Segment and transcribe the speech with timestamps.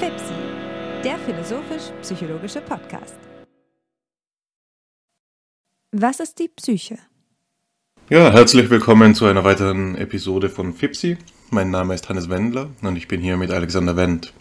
[0.00, 0.32] FIPSI,
[1.04, 3.18] der philosophisch-psychologische Podcast.
[5.92, 6.96] Was ist die Psyche?
[8.08, 11.18] Ja, herzlich willkommen zu einer weiteren Episode von FIPSI.
[11.50, 14.32] Mein Name ist Hannes Wendler und ich bin hier mit Alexander Wendt.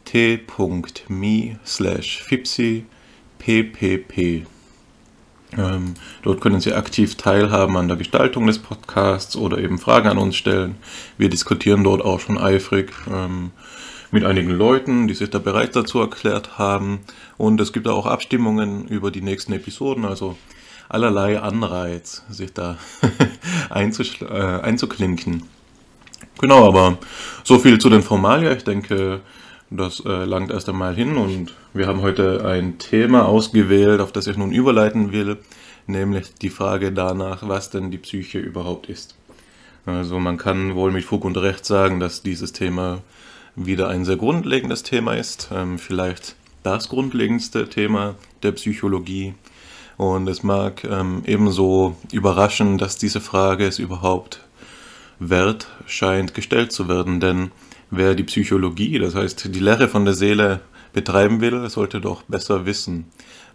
[0.03, 2.85] t.me slash fipsi
[3.39, 4.45] ppp.
[5.57, 10.17] Ähm, dort können Sie aktiv teilhaben an der Gestaltung des Podcasts oder eben Fragen an
[10.17, 10.75] uns stellen.
[11.17, 13.51] Wir diskutieren dort auch schon eifrig ähm,
[14.11, 16.99] mit einigen Leuten, die sich da bereit dazu erklärt haben.
[17.37, 20.03] Und es gibt auch Abstimmungen über die nächsten Episoden.
[20.03, 20.35] Also
[20.89, 22.77] allerlei Anreiz, sich da
[23.69, 25.43] äh, einzuklinken.
[26.39, 26.97] Genau, aber
[27.43, 28.55] so viel zu den Formalien.
[28.55, 29.21] Ich denke,
[29.69, 34.27] das äh, langt erst einmal hin und wir haben heute ein Thema ausgewählt, auf das
[34.27, 35.37] ich nun überleiten will,
[35.87, 39.15] nämlich die Frage danach, was denn die Psyche überhaupt ist.
[39.85, 43.01] Also man kann wohl mit Fug und Recht sagen, dass dieses Thema
[43.55, 49.35] wieder ein sehr grundlegendes Thema ist, ähm, vielleicht das grundlegendste Thema der Psychologie.
[49.97, 54.41] Und es mag ähm, ebenso überraschen, dass diese Frage es überhaupt
[55.19, 57.19] wert scheint gestellt zu werden.
[57.19, 57.51] Denn
[57.91, 60.61] wer die Psychologie, das heißt die Lehre von der Seele,
[60.93, 63.05] betreiben will, sollte doch besser wissen,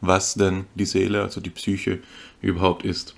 [0.01, 2.01] was denn die Seele, also die Psyche,
[2.41, 3.15] überhaupt ist.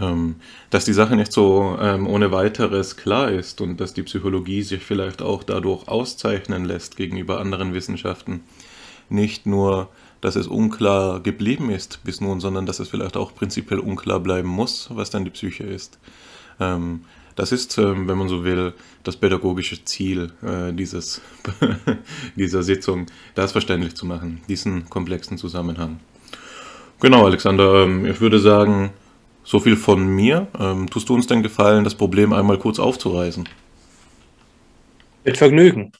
[0.00, 0.36] Ähm,
[0.70, 4.82] dass die Sache nicht so ähm, ohne weiteres klar ist und dass die Psychologie sich
[4.84, 8.42] vielleicht auch dadurch auszeichnen lässt gegenüber anderen Wissenschaften.
[9.08, 9.88] Nicht nur
[10.22, 14.48] dass es unklar geblieben ist bis nun, sondern dass es vielleicht auch prinzipiell unklar bleiben
[14.48, 15.98] muss, was dann die Psyche ist.
[16.58, 18.72] Ähm, das ist, ähm, wenn man so will,
[19.04, 21.20] das pädagogische Ziel äh, dieses,
[22.36, 25.98] dieser Sitzung, das verständlich zu machen, diesen komplexen Zusammenhang.
[27.00, 28.92] Genau, Alexander, ähm, ich würde sagen,
[29.42, 30.46] so viel von mir.
[30.58, 33.48] Ähm, tust du uns denn gefallen, das Problem einmal kurz aufzureißen?
[35.24, 35.92] Mit Vergnügen.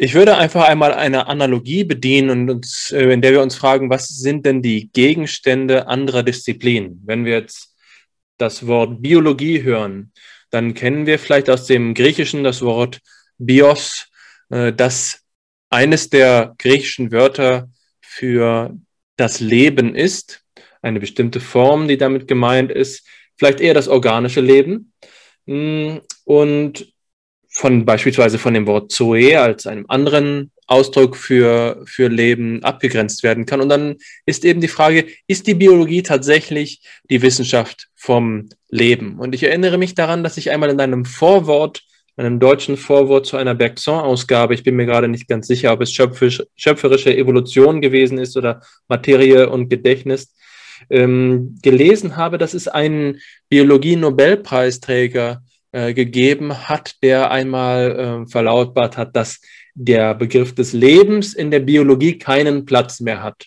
[0.00, 3.90] Ich würde einfach einmal eine Analogie bedienen und uns, äh, in der wir uns fragen,
[3.90, 7.02] was sind denn die Gegenstände anderer Disziplinen?
[7.04, 7.74] Wenn wir jetzt
[8.36, 10.12] das Wort Biologie hören,
[10.50, 13.00] dann kennen wir vielleicht aus dem Griechischen das Wort
[13.38, 14.06] Bios,
[14.50, 15.24] äh, das
[15.68, 17.68] eines der griechischen Wörter
[18.00, 18.78] für
[19.16, 20.44] das Leben ist,
[20.80, 23.04] eine bestimmte Form, die damit gemeint ist,
[23.36, 24.92] vielleicht eher das organische Leben.
[25.46, 26.86] Mm, und
[27.58, 33.46] von beispielsweise von dem Wort Zoe als einem anderen Ausdruck für, für Leben abgegrenzt werden
[33.46, 33.60] kann.
[33.60, 33.96] Und dann
[34.26, 39.18] ist eben die Frage, ist die Biologie tatsächlich die Wissenschaft vom Leben?
[39.18, 41.82] Und ich erinnere mich daran, dass ich einmal in einem Vorwort,
[42.16, 45.92] einem deutschen Vorwort zu einer Bergson-Ausgabe, ich bin mir gerade nicht ganz sicher, ob es
[45.92, 50.32] schöpfisch, schöpferische Evolution gewesen ist oder Materie und Gedächtnis,
[50.90, 55.42] ähm, gelesen habe, dass es einen Biologie-Nobelpreisträger
[55.72, 59.40] äh, gegeben hat, der einmal äh, verlautbart hat, dass
[59.74, 63.46] der Begriff des Lebens in der Biologie keinen Platz mehr hat.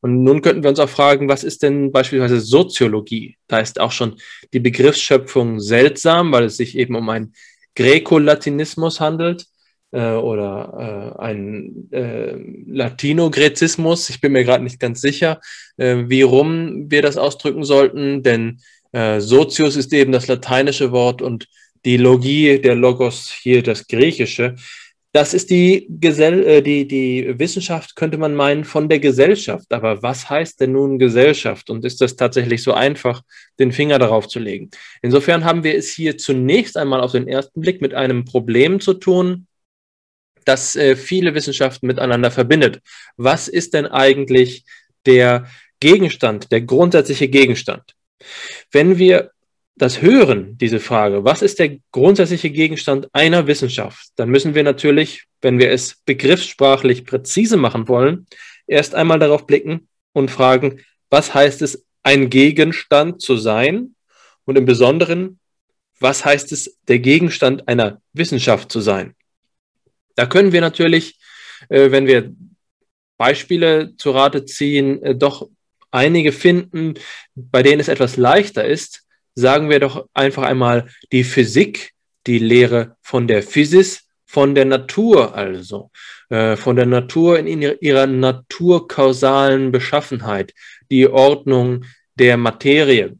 [0.00, 3.36] Und nun könnten wir uns auch fragen, was ist denn beispielsweise Soziologie?
[3.48, 4.16] Da ist auch schon
[4.52, 7.34] die Begriffsschöpfung seltsam, weil es sich eben um einen
[7.74, 9.46] Gräkolatinismus handelt
[9.90, 14.08] äh, oder äh, einen äh, Latinogrezismus.
[14.10, 15.40] Ich bin mir gerade nicht ganz sicher,
[15.76, 18.60] äh, wie rum wir das ausdrücken sollten, denn
[18.92, 21.46] äh, Sozius ist eben das lateinische Wort und
[21.84, 24.56] die Logie, der Logos hier das griechische.
[25.12, 29.72] Das ist die, Gesell äh, die, die Wissenschaft, könnte man meinen, von der Gesellschaft.
[29.72, 31.70] Aber was heißt denn nun Gesellschaft?
[31.70, 33.22] Und ist das tatsächlich so einfach,
[33.58, 34.70] den Finger darauf zu legen?
[35.02, 38.94] Insofern haben wir es hier zunächst einmal auf den ersten Blick mit einem Problem zu
[38.94, 39.46] tun,
[40.44, 42.80] das äh, viele Wissenschaften miteinander verbindet.
[43.16, 44.64] Was ist denn eigentlich
[45.06, 45.46] der
[45.80, 47.94] Gegenstand, der grundsätzliche Gegenstand?
[48.70, 49.30] Wenn wir
[49.76, 55.24] das hören, diese Frage, was ist der grundsätzliche Gegenstand einer Wissenschaft, dann müssen wir natürlich,
[55.40, 58.26] wenn wir es begriffssprachlich präzise machen wollen,
[58.66, 60.80] erst einmal darauf blicken und fragen,
[61.10, 63.94] was heißt es, ein Gegenstand zu sein
[64.44, 65.38] und im Besonderen,
[66.00, 69.14] was heißt es, der Gegenstand einer Wissenschaft zu sein?
[70.14, 71.18] Da können wir natürlich,
[71.68, 72.34] äh, wenn wir
[73.16, 75.48] Beispiele zu Rate ziehen, äh, doch
[75.90, 76.94] einige finden,
[77.34, 79.04] bei denen es etwas leichter ist.
[79.34, 81.92] Sagen wir doch einfach einmal die Physik,
[82.26, 85.90] die Lehre von der Physis, von der Natur also,
[86.28, 90.52] äh, von der Natur in ihrer naturkausalen Beschaffenheit,
[90.90, 91.84] die Ordnung
[92.16, 93.16] der Materie.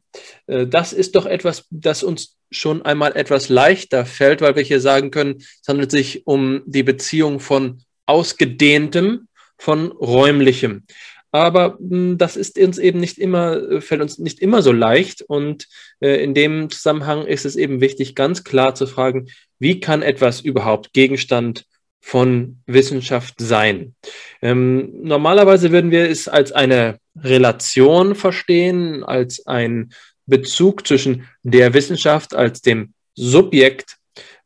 [0.46, 4.80] Äh, das ist doch etwas, das uns schon einmal etwas leichter fällt, weil wir hier
[4.80, 9.28] sagen können, es handelt sich um die Beziehung von ausgedehntem,
[9.58, 10.84] von räumlichem.
[11.30, 15.22] Aber mh, hm, das ist uns eben nicht immer, fällt uns nicht immer so leicht.
[15.22, 15.66] Und
[16.00, 19.28] äh, in dem Zusammenhang ist es eben wichtig, ganz klar zu fragen,
[19.58, 21.64] wie kann etwas überhaupt Gegenstand
[22.00, 23.94] von Wissenschaft sein?
[24.40, 29.90] Ähm, normalerweise würden wir es als eine Relation verstehen, als ein
[30.26, 33.96] Bezug zwischen der Wissenschaft als dem Subjekt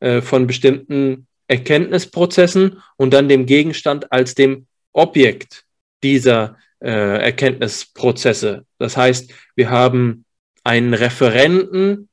[0.00, 5.64] äh, von bestimmten Erkenntnisprozessen und dann dem Gegenstand als dem Objekt
[6.02, 8.64] dieser äh, Erkenntnisprozesse.
[8.78, 10.24] Das heißt, wir haben
[10.64, 12.08] einen Referenten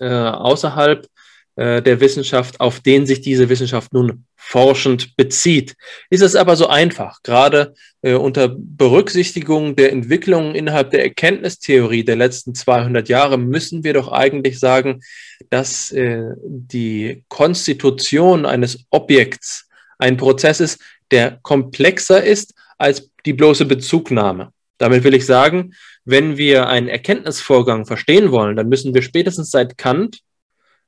[0.00, 1.06] äh, außerhalb
[1.54, 5.74] äh, der Wissenschaft, auf den sich diese Wissenschaft nun forschend bezieht.
[6.08, 12.16] Ist es aber so einfach, gerade äh, unter Berücksichtigung der Entwicklungen innerhalb der Erkenntnistheorie der
[12.16, 15.02] letzten 200 Jahre müssen wir doch eigentlich sagen,
[15.50, 19.68] dass äh, die Konstitution eines Objekts
[19.98, 20.80] ein Prozess ist,
[21.10, 24.52] der komplexer ist als die bloße Bezugnahme.
[24.78, 25.74] Damit will ich sagen,
[26.04, 30.20] wenn wir einen Erkenntnisvorgang verstehen wollen, dann müssen wir spätestens seit Kant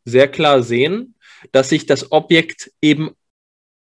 [0.05, 1.15] sehr klar sehen,
[1.53, 3.13] dass sich das Objekt eben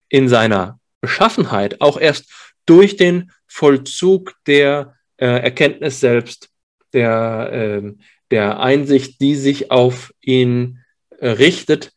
[0.10, 2.30] in seiner Beschaffenheit auch erst
[2.66, 6.50] durch den Vollzug der äh, Erkenntnis selbst,
[6.94, 7.94] der, äh,
[8.30, 10.84] der Einsicht, die sich auf ihn
[11.20, 11.94] äh, richtet,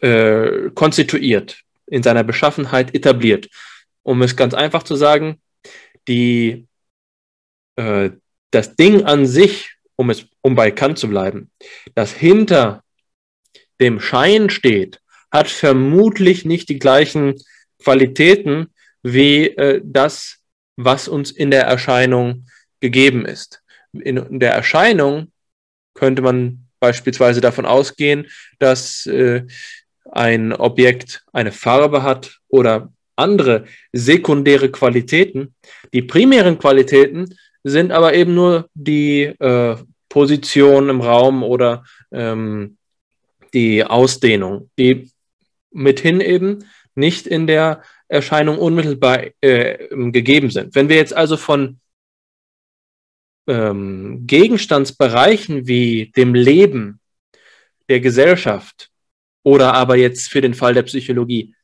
[0.00, 3.48] äh, konstituiert, in seiner Beschaffenheit etabliert.
[4.08, 5.38] Um es ganz einfach zu sagen,
[6.08, 6.66] die,
[7.76, 8.08] äh,
[8.50, 11.50] das Ding an sich, um, es, um bei Kant zu bleiben,
[11.94, 12.82] das hinter
[13.82, 17.34] dem Schein steht, hat vermutlich nicht die gleichen
[17.84, 18.72] Qualitäten
[19.02, 20.38] wie äh, das,
[20.76, 22.46] was uns in der Erscheinung
[22.80, 23.62] gegeben ist.
[23.92, 25.32] In der Erscheinung
[25.92, 28.26] könnte man beispielsweise davon ausgehen,
[28.58, 29.42] dass äh,
[30.10, 35.54] ein Objekt eine Farbe hat oder andere sekundäre Qualitäten.
[35.92, 37.34] Die primären Qualitäten
[37.64, 39.76] sind aber eben nur die äh,
[40.08, 42.76] Position im Raum oder ähm,
[43.52, 45.10] die Ausdehnung, die
[45.70, 50.74] mithin eben nicht in der Erscheinung unmittelbar äh, gegeben sind.
[50.74, 51.78] Wenn wir jetzt also von
[53.46, 57.00] ähm, Gegenstandsbereichen wie dem Leben,
[57.88, 58.90] der Gesellschaft
[59.42, 61.54] oder aber jetzt für den Fall der Psychologie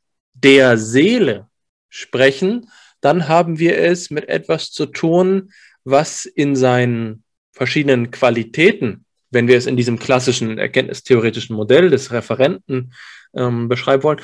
[0.45, 1.49] der Seele
[1.89, 2.71] sprechen,
[3.01, 5.51] dann haben wir es mit etwas zu tun,
[5.83, 9.05] was in seinen verschiedenen Qualitäten
[9.35, 12.95] wenn wir es in diesem klassischen erkenntnistheoretischen Modell des Referenten
[13.35, 14.21] ähm, beschreiben wollen,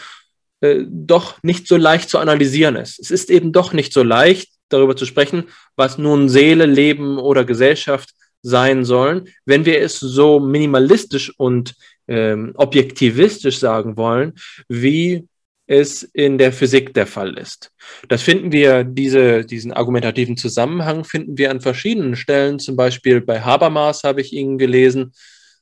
[0.61, 2.99] äh, doch nicht so leicht zu analysieren ist.
[2.99, 7.45] Es ist eben doch nicht so leicht, darüber zu sprechen, was nun Seele, Leben oder
[7.45, 11.75] Gesellschaft sein sollen, wenn wir es so minimalistisch und
[12.09, 14.35] ähm, objektivistisch sagen wollen,
[14.69, 15.29] wie
[15.71, 17.71] es in der Physik der Fall ist.
[18.09, 23.41] Das finden wir, diese, diesen argumentativen Zusammenhang finden wir an verschiedenen Stellen, zum Beispiel bei
[23.41, 25.13] Habermas habe ich Ihnen gelesen.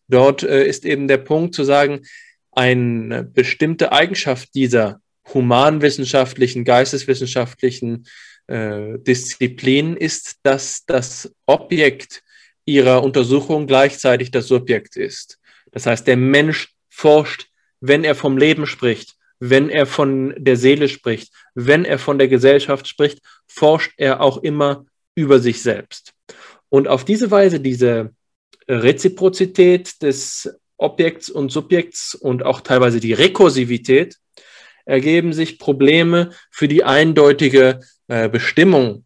[0.08, 2.00] Dort äh, ist eben der Punkt zu sagen,
[2.52, 5.00] eine bestimmte Eigenschaft dieser
[5.34, 8.06] humanwissenschaftlichen, geisteswissenschaftlichen
[8.46, 12.22] äh, Disziplin ist, dass das Objekt
[12.64, 15.38] ihrer Untersuchung gleichzeitig das Subjekt ist.
[15.70, 17.48] Das heißt, der Mensch forscht,
[17.80, 22.28] wenn er vom Leben spricht, wenn er von der Seele spricht, wenn er von der
[22.28, 26.12] Gesellschaft spricht, forscht er auch immer über sich selbst.
[26.68, 28.12] Und auf diese Weise diese
[28.68, 34.16] Reziprozität des Objekts und Subjekts und auch teilweise die Rekursivität
[34.84, 39.04] ergeben sich Probleme für die eindeutige äh, Bestimmung.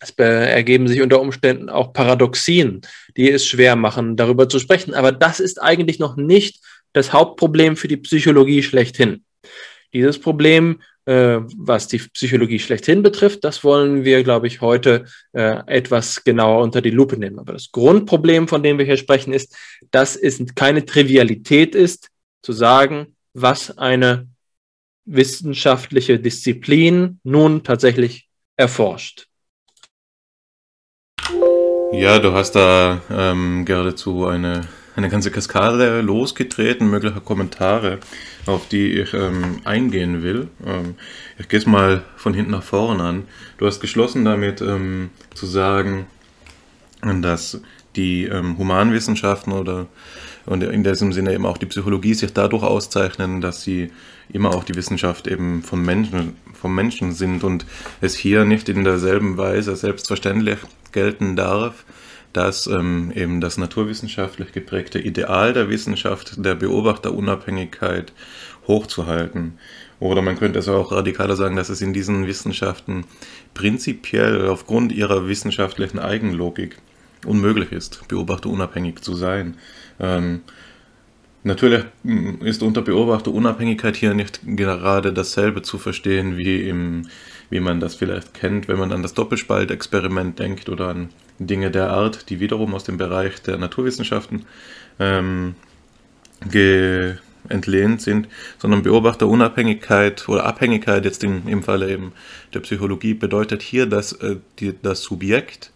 [0.00, 2.82] Es ergeben sich unter Umständen auch Paradoxien,
[3.16, 4.92] die es schwer machen, darüber zu sprechen.
[4.92, 6.60] Aber das ist eigentlich noch nicht
[6.92, 9.23] das Hauptproblem für die Psychologie schlechthin.
[9.94, 15.60] Dieses Problem, äh, was die Psychologie schlechthin betrifft, das wollen wir, glaube ich, heute äh,
[15.66, 17.38] etwas genauer unter die Lupe nehmen.
[17.38, 19.56] Aber das Grundproblem, von dem wir hier sprechen, ist,
[19.92, 22.10] dass es keine Trivialität ist,
[22.42, 24.26] zu sagen, was eine
[25.04, 29.28] wissenschaftliche Disziplin nun tatsächlich erforscht.
[31.92, 37.98] Ja, du hast da ähm, geradezu eine eine ganze Kaskade losgetreten, möglicher Kommentare,
[38.46, 40.48] auf die ich ähm, eingehen will.
[40.64, 40.94] Ähm,
[41.38, 43.22] ich gehe es mal von hinten nach vorne an.
[43.58, 46.06] Du hast geschlossen damit ähm, zu sagen,
[47.02, 47.60] dass
[47.96, 49.86] die ähm, Humanwissenschaften oder
[50.46, 53.90] und in diesem Sinne eben auch die Psychologie sich dadurch auszeichnen, dass sie
[54.28, 57.64] immer auch die Wissenschaft eben vom Menschen, vom Menschen sind und
[58.00, 60.58] es hier nicht in derselben Weise selbstverständlich
[60.92, 61.84] gelten darf,
[62.34, 68.12] dass ähm, eben das naturwissenschaftlich geprägte Ideal der Wissenschaft, der Beobachterunabhängigkeit
[68.66, 69.58] hochzuhalten.
[70.00, 73.04] Oder man könnte es auch radikaler sagen, dass es in diesen Wissenschaften
[73.54, 76.76] prinzipiell aufgrund ihrer wissenschaftlichen Eigenlogik
[77.24, 79.56] unmöglich ist, beobachterunabhängig zu sein.
[80.00, 80.40] Ähm,
[81.44, 87.06] natürlich mm, ist unter Beobachterunabhängigkeit hier nicht gerade dasselbe zu verstehen, wie, im,
[87.48, 91.90] wie man das vielleicht kennt, wenn man an das Doppelspaltexperiment denkt oder an Dinge der
[91.90, 94.46] Art, die wiederum aus dem Bereich der Naturwissenschaften
[94.98, 95.54] ähm,
[97.48, 102.12] entlehnt sind, sondern Beobachterunabhängigkeit oder Abhängigkeit jetzt in, im Falle eben
[102.52, 105.70] der Psychologie bedeutet hier, dass äh, die, das Subjekt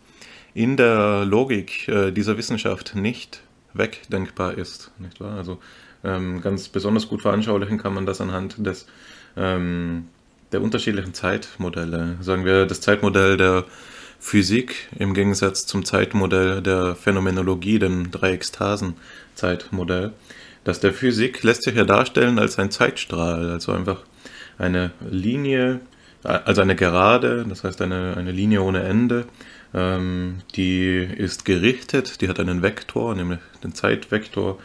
[0.55, 3.43] in der Logik äh, dieser Wissenschaft nicht
[3.75, 5.37] wegdenkbar ist, nicht wahr?
[5.37, 5.59] Also
[6.05, 8.87] ähm, ganz besonders gut veranschaulichen kann man das anhand des
[9.37, 10.09] ähm,
[10.53, 12.17] der unterschiedlichen Zeitmodelle.
[12.21, 13.65] Sagen wir das Zeitmodell der
[14.19, 20.13] Physik im Gegensatz zum Zeitmodell der Phänomenologie, dem Dreieckstasen-Zeitmodell.
[20.65, 24.03] Das der Physik lässt sich ja darstellen als ein Zeitstrahl, also einfach
[24.59, 25.81] eine Linie,
[26.23, 29.27] also eine Gerade, das heißt eine, eine Linie ohne Ende,
[29.73, 34.59] ähm, die ist gerichtet, die hat einen Vektor, nämlich den Zeitvektor,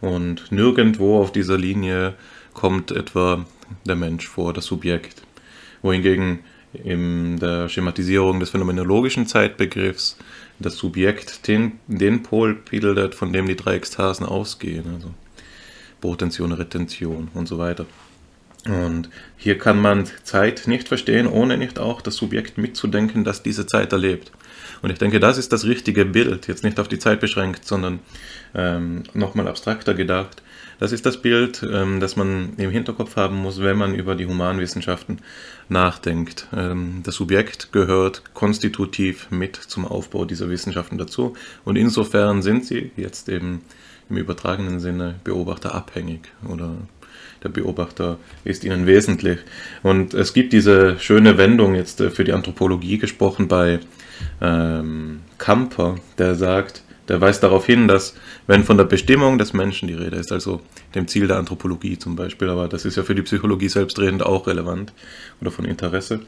[0.00, 2.14] und nirgendwo auf dieser Linie
[2.52, 3.46] kommt etwa
[3.86, 5.22] der Mensch vor, das Subjekt.
[5.82, 6.40] Wohingegen
[6.72, 10.16] in der Schematisierung des phänomenologischen Zeitbegriffs
[10.58, 15.12] das Subjekt den, den Pol bildet, von dem die drei Ekstasen ausgehen, also
[16.00, 17.86] Potention, Retention und so weiter.
[18.66, 23.66] Und hier kann man Zeit nicht verstehen, ohne nicht auch das Subjekt mitzudenken, das diese
[23.66, 24.32] Zeit erlebt.
[24.82, 28.00] Und ich denke, das ist das richtige Bild, jetzt nicht auf die Zeit beschränkt, sondern
[28.54, 30.42] ähm, nochmal abstrakter gedacht.
[30.78, 34.26] Das ist das Bild, ähm, das man im Hinterkopf haben muss, wenn man über die
[34.26, 35.20] Humanwissenschaften
[35.68, 36.48] nachdenkt.
[36.54, 42.90] Ähm, das Subjekt gehört konstitutiv mit zum Aufbau dieser Wissenschaften dazu und insofern sind sie
[42.96, 43.62] jetzt eben
[44.08, 46.76] im übertragenen Sinne beobachterabhängig oder
[47.42, 49.38] der Beobachter ist ihnen wesentlich.
[49.82, 53.80] Und es gibt diese schöne Wendung jetzt äh, für die Anthropologie gesprochen bei
[54.40, 58.14] ähm, Kamper, der sagt, der weist darauf hin, dass
[58.46, 60.60] wenn von der Bestimmung des Menschen die Rede ist, also
[60.94, 64.46] dem Ziel der Anthropologie zum Beispiel, aber das ist ja für die Psychologie selbstredend auch
[64.46, 64.92] relevant
[65.40, 66.20] oder von Interesse,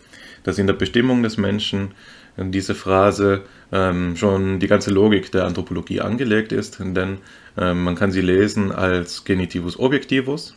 [0.44, 1.92] dass in der Bestimmung des Menschen
[2.36, 3.42] diese Phrase
[3.72, 7.18] ähm, schon die ganze Logik der Anthropologie angelegt ist, denn
[7.56, 10.54] ähm, man kann sie lesen als Genitivus Objektivus,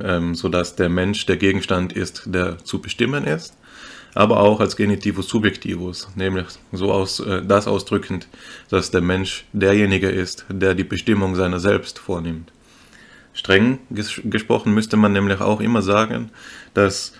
[0.00, 3.56] ähm, sodass der Mensch der Gegenstand ist, der zu bestimmen ist
[4.14, 8.28] aber auch als Genitivus Subjektivus, nämlich so aus, äh, das ausdrückend,
[8.68, 12.52] dass der Mensch derjenige ist, der die Bestimmung seiner selbst vornimmt.
[13.34, 16.30] Streng ges gesprochen müsste man nämlich auch immer sagen,
[16.74, 17.14] dass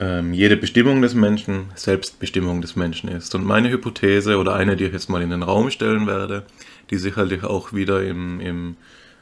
[0.00, 3.34] ähm, jede Bestimmung des Menschen Selbstbestimmung des Menschen ist.
[3.34, 6.44] Und meine Hypothese oder eine, die ich jetzt mal in den Raum stellen werde,
[6.90, 8.76] die sicherlich auch wieder im, im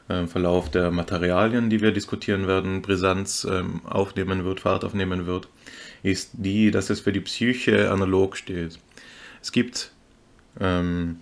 [0.07, 5.47] äh, Verlauf der Materialien, die wir diskutieren werden, Brisanz ähm, aufnehmen wird, Fahrt aufnehmen wird,
[6.03, 8.79] ist die, dass es für die Psyche analog steht.
[9.41, 9.91] Es gibt
[10.59, 11.17] ähm,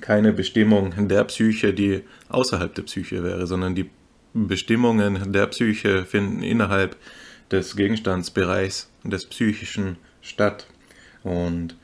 [0.00, 3.90] keine Bestimmung der Psyche, die außerhalb der Psyche wäre, sondern die
[4.34, 6.96] Bestimmungen der Psyche finden innerhalb
[7.50, 10.66] des Gegenstandsbereichs des Psychischen statt.
[11.22, 11.76] Und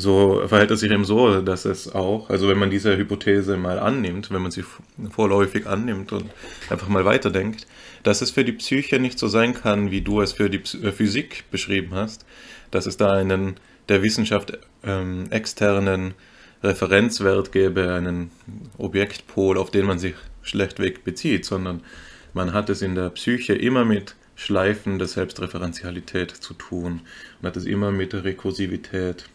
[0.00, 3.78] so verhält es sich eben so, dass es auch, also wenn man diese Hypothese mal
[3.78, 4.64] annimmt, wenn man sie
[5.10, 6.24] vorläufig annimmt und
[6.68, 7.66] einfach mal weiterdenkt,
[8.02, 10.92] dass es für die Psyche nicht so sein kann, wie du es für die äh,
[10.92, 12.24] Physik beschrieben hast,
[12.70, 13.56] dass es da einen
[13.88, 16.14] der Wissenschaft ähm, externen
[16.62, 18.30] Referenzwert gäbe, einen
[18.78, 21.82] Objektpol, auf den man sich schlechtweg bezieht, sondern
[22.34, 27.00] man hat es in der Psyche immer mit Schleifen der Selbstreferenzialität zu tun.
[27.40, 29.26] Und hat es immer mit der Rekursivität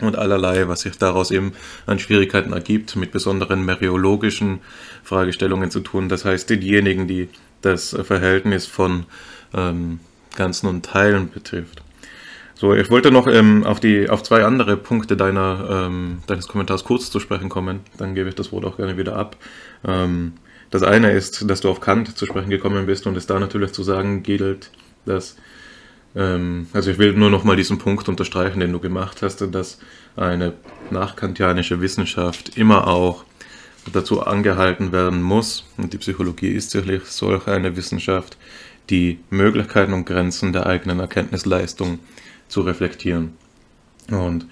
[0.00, 1.52] und allerlei, was sich daraus eben
[1.86, 4.60] an Schwierigkeiten ergibt, mit besonderen meriologischen
[5.02, 6.08] Fragestellungen zu tun.
[6.08, 7.28] Das heißt, diejenigen, die
[7.62, 9.06] das Verhältnis von
[9.54, 10.00] ähm,
[10.36, 11.82] Ganzen und Teilen betrifft.
[12.54, 16.84] So, ich wollte noch ähm, auf, die, auf zwei andere Punkte deiner, ähm, deines Kommentars
[16.84, 17.80] kurz zu sprechen kommen.
[17.98, 19.36] Dann gebe ich das Wort auch gerne wieder ab.
[19.86, 20.34] Ähm,
[20.70, 23.72] das eine ist, dass du auf Kant zu sprechen gekommen bist und es da natürlich
[23.72, 24.70] zu sagen gilt,
[25.04, 25.36] dass
[26.16, 29.78] ähm, also ich will nur noch mal diesen Punkt unterstreichen, den du gemacht hast, dass
[30.16, 30.54] eine
[30.90, 33.24] nachkantianische Wissenschaft immer auch
[33.92, 38.36] dazu angehalten werden muss, und die Psychologie ist sicherlich solch eine Wissenschaft,
[38.90, 41.98] die Möglichkeiten und Grenzen der eigenen Erkenntnisleistung
[42.48, 43.34] zu reflektieren.
[44.10, 44.46] Und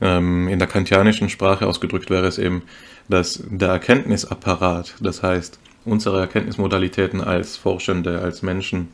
[0.00, 2.62] ähm, in der kantianischen Sprache ausgedrückt wäre es eben,
[3.08, 8.88] dass der Erkenntnisapparat, das heißt unsere Erkenntnismodalitäten als Forschende, als Menschen,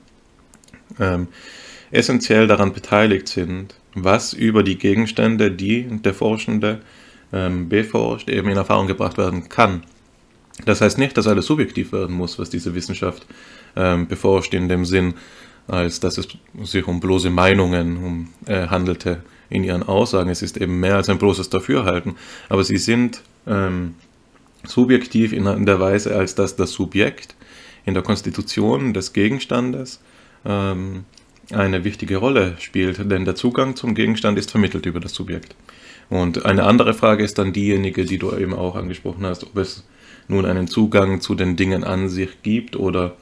[1.00, 1.28] ähm,
[1.90, 6.80] essentiell daran beteiligt sind, was über die Gegenstände, die der Forschende
[7.32, 9.82] ähm, beforscht, eben in Erfahrung gebracht werden kann.
[10.64, 13.26] Das heißt nicht, dass alles subjektiv werden muss, was diese Wissenschaft
[13.76, 15.14] ähm, beforscht, in dem Sinn,
[15.66, 16.28] als dass es
[16.62, 20.30] sich um bloße Meinungen um, äh, handelte in ihren Aussagen.
[20.30, 22.16] Es ist eben mehr als ein bloßes Dafürhalten,
[22.48, 23.94] aber sie sind ähm,
[24.66, 27.34] subjektiv in der Weise, als dass das Subjekt
[27.84, 30.00] in der Konstitution des Gegenstandes
[30.44, 31.04] ähm,
[31.52, 35.54] eine wichtige Rolle spielt, denn der Zugang zum Gegenstand ist vermittelt über das Subjekt.
[36.10, 39.84] Und eine andere Frage ist dann diejenige, die du eben auch angesprochen hast, ob es
[40.28, 43.16] nun einen Zugang zu den Dingen an sich gibt oder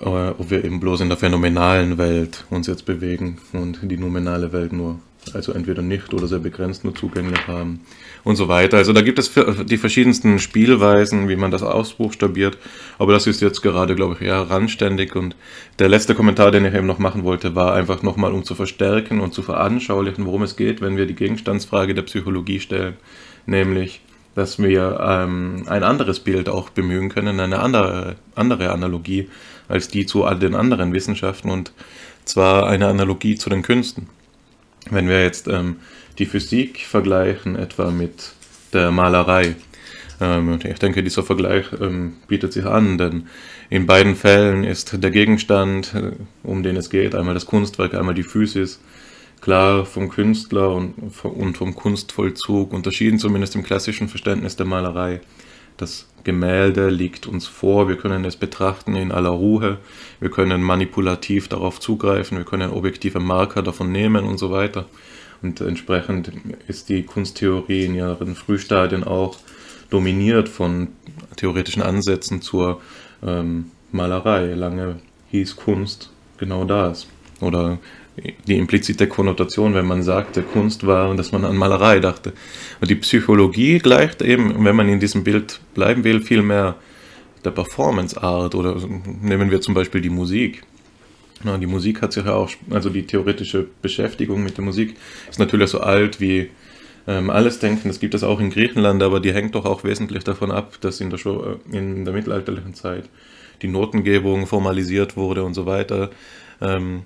[0.00, 4.52] äh, ob wir eben bloß in der phänomenalen Welt uns jetzt bewegen und die nominale
[4.52, 4.98] Welt nur,
[5.32, 7.80] also entweder nicht oder sehr begrenzt nur zugänglich haben
[8.24, 8.78] und so weiter.
[8.78, 9.32] Also da gibt es
[9.66, 12.58] die verschiedensten Spielweisen, wie man das ausbuchstabiert,
[12.98, 15.36] aber das ist jetzt gerade, glaube ich, eher randständig und
[15.78, 19.20] der letzte Kommentar, den ich eben noch machen wollte, war einfach nochmal, um zu verstärken
[19.20, 22.96] und zu veranschaulichen, worum es geht, wenn wir die Gegenstandsfrage der Psychologie stellen,
[23.46, 24.00] nämlich
[24.34, 29.28] dass wir ähm, ein anderes Bild auch bemühen können, eine andere, andere Analogie
[29.68, 31.72] als die zu all den anderen Wissenschaften und
[32.24, 34.08] zwar eine Analogie zu den Künsten.
[34.90, 35.76] Wenn wir jetzt ähm,
[36.18, 38.32] die Physik vergleichen, etwa mit
[38.72, 39.56] der Malerei,
[40.20, 43.26] ähm, ich denke, dieser Vergleich ähm, bietet sich an, denn
[43.70, 48.14] in beiden Fällen ist der Gegenstand, äh, um den es geht, einmal das Kunstwerk, einmal
[48.14, 48.80] die Physis,
[49.40, 55.20] klar vom Künstler und, und vom Kunstvollzug unterschieden, zumindest im klassischen Verständnis der Malerei.
[55.76, 59.78] Das Gemälde liegt uns vor, wir können es betrachten in aller Ruhe,
[60.20, 64.86] wir können manipulativ darauf zugreifen, wir können objektive Marker davon nehmen und so weiter.
[65.44, 66.32] Und entsprechend
[66.68, 69.36] ist die Kunsttheorie in ihren Frühstadien auch
[69.90, 70.88] dominiert von
[71.36, 72.80] theoretischen Ansätzen zur
[73.22, 74.54] ähm, Malerei.
[74.54, 74.96] Lange
[75.32, 77.06] hieß Kunst genau das.
[77.42, 77.78] Oder
[78.46, 82.32] die implizite Konnotation, wenn man sagte, Kunst war dass man an Malerei dachte.
[82.80, 86.76] Und die Psychologie gleicht eben, wenn man in diesem Bild bleiben will, viel mehr
[87.44, 88.76] der Performance Art oder
[89.20, 90.62] nehmen wir zum Beispiel die Musik.
[91.44, 94.96] Na, die Musik hat sich ja auch, also die theoretische Beschäftigung mit der Musik
[95.28, 96.50] ist natürlich so alt wie
[97.06, 97.88] ähm, alles Denken.
[97.88, 101.02] Das gibt es auch in Griechenland, aber die hängt doch auch wesentlich davon ab, dass
[101.02, 103.10] in der, Show, äh, in der mittelalterlichen Zeit
[103.60, 106.10] die Notengebung formalisiert wurde und so weiter.
[106.62, 107.02] Ähm,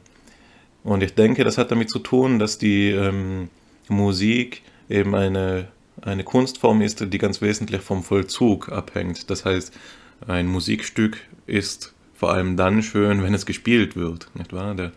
[0.84, 3.48] und ich denke, das hat damit zu tun, dass die ähm,
[3.88, 5.66] Musik eben eine,
[6.00, 9.30] eine Kunstform ist, die ganz wesentlich vom Vollzug abhängt.
[9.30, 9.74] Das heißt,
[10.26, 14.74] ein Musikstück ist vor allem dann schön, wenn es gespielt wird, nicht wahr?
[14.74, 14.92] Der,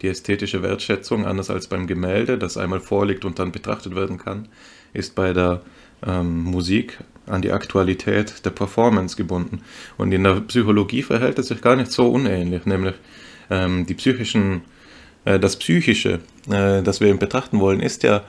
[0.00, 4.48] die ästhetische Wertschätzung, anders als beim Gemälde, das einmal vorliegt und dann betrachtet werden kann,
[4.92, 5.60] ist bei der
[6.04, 9.60] ähm, Musik an die Aktualität der Performance gebunden.
[9.96, 12.94] Und in der Psychologie verhält es sich gar nicht so unähnlich, nämlich
[13.50, 14.62] ähm, die psychischen
[15.24, 18.22] äh, das Psychische, äh, das wir eben betrachten wollen, ist ja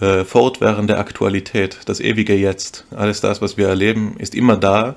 [0.00, 2.86] äh, fortwährende Aktualität, das ewige Jetzt.
[2.90, 4.96] Alles das, was wir erleben, ist immer da,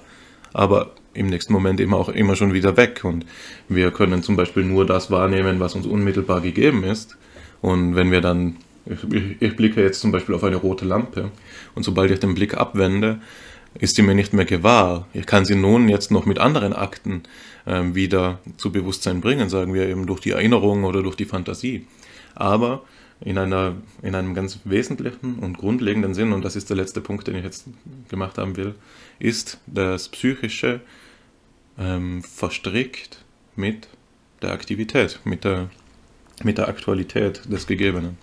[0.53, 3.01] aber im nächsten Moment immer auch immer schon wieder weg.
[3.03, 3.25] Und
[3.67, 7.17] wir können zum Beispiel nur das wahrnehmen, was uns unmittelbar gegeben ist.
[7.61, 11.31] Und wenn wir dann, ich, ich blicke jetzt zum Beispiel auf eine rote Lampe
[11.75, 13.19] und sobald ich den Blick abwende,
[13.79, 15.07] ist sie mir nicht mehr gewahr.
[15.13, 17.23] Ich kann sie nun jetzt noch mit anderen Akten
[17.65, 21.85] ähm, wieder zu Bewusstsein bringen, sagen wir eben durch die Erinnerung oder durch die Fantasie.
[22.33, 22.83] Aber
[23.19, 27.27] in, einer, in einem ganz wesentlichen und grundlegenden Sinn, und das ist der letzte Punkt,
[27.27, 27.65] den ich jetzt
[28.09, 28.75] gemacht haben will,
[29.19, 30.81] ist das Psychische
[31.77, 33.23] ähm, verstrickt
[33.55, 33.87] mit
[34.41, 35.69] der Aktivität, mit der,
[36.43, 38.17] mit der Aktualität des Gegebenen.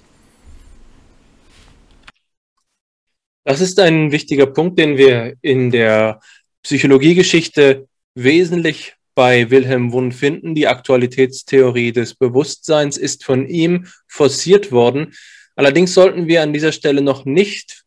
[3.45, 6.21] Das ist ein wichtiger Punkt, den wir in der
[6.63, 10.55] Psychologiegeschichte wesentlich bei Wilhelm Wundt finden.
[10.55, 15.15] Die Aktualitätstheorie des Bewusstseins ist von ihm forciert worden.
[15.57, 17.84] Allerdings sollten wir an dieser Stelle noch nicht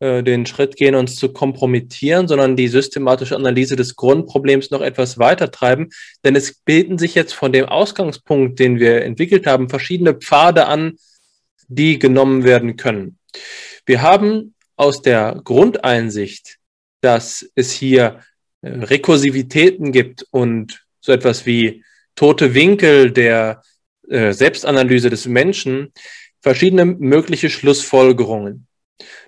[0.00, 5.18] äh, den Schritt gehen, uns zu kompromittieren, sondern die systematische Analyse des Grundproblems noch etwas
[5.18, 5.90] weiter treiben.
[6.24, 10.96] Denn es bilden sich jetzt von dem Ausgangspunkt, den wir entwickelt haben, verschiedene Pfade an,
[11.68, 13.18] die genommen werden können.
[13.84, 16.56] Wir haben aus der Grundeinsicht,
[17.02, 18.20] dass es hier
[18.62, 21.84] äh, Rekursivitäten gibt und so etwas wie
[22.16, 23.62] tote Winkel der
[24.08, 25.92] äh, Selbstanalyse des Menschen,
[26.40, 28.66] verschiedene mögliche Schlussfolgerungen.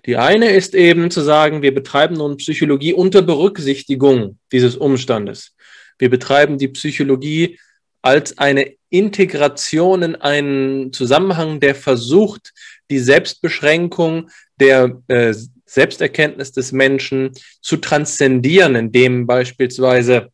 [0.07, 5.55] Die eine ist eben zu sagen, wir betreiben nun Psychologie unter Berücksichtigung dieses Umstandes.
[5.99, 7.59] Wir betreiben die Psychologie
[8.03, 12.53] als eine Integration in einen Zusammenhang, der versucht,
[12.91, 17.33] die Selbstbeschränkung der äh, Selbsterkenntnis des Menschen
[17.63, 20.31] zu transzendieren, indem beispielsweise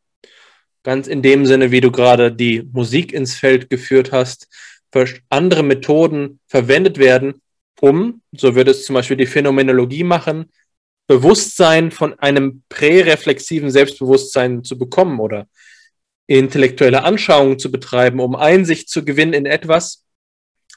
[0.82, 4.48] ganz in dem Sinne, wie du gerade die Musik ins Feld geführt hast,
[5.28, 7.42] andere Methoden verwendet werden,
[7.80, 10.50] um, so würde es zum Beispiel die Phänomenologie machen,
[11.06, 15.48] Bewusstsein von einem präreflexiven Selbstbewusstsein zu bekommen oder
[16.26, 20.04] intellektuelle Anschauungen zu betreiben, um Einsicht zu gewinnen in etwas,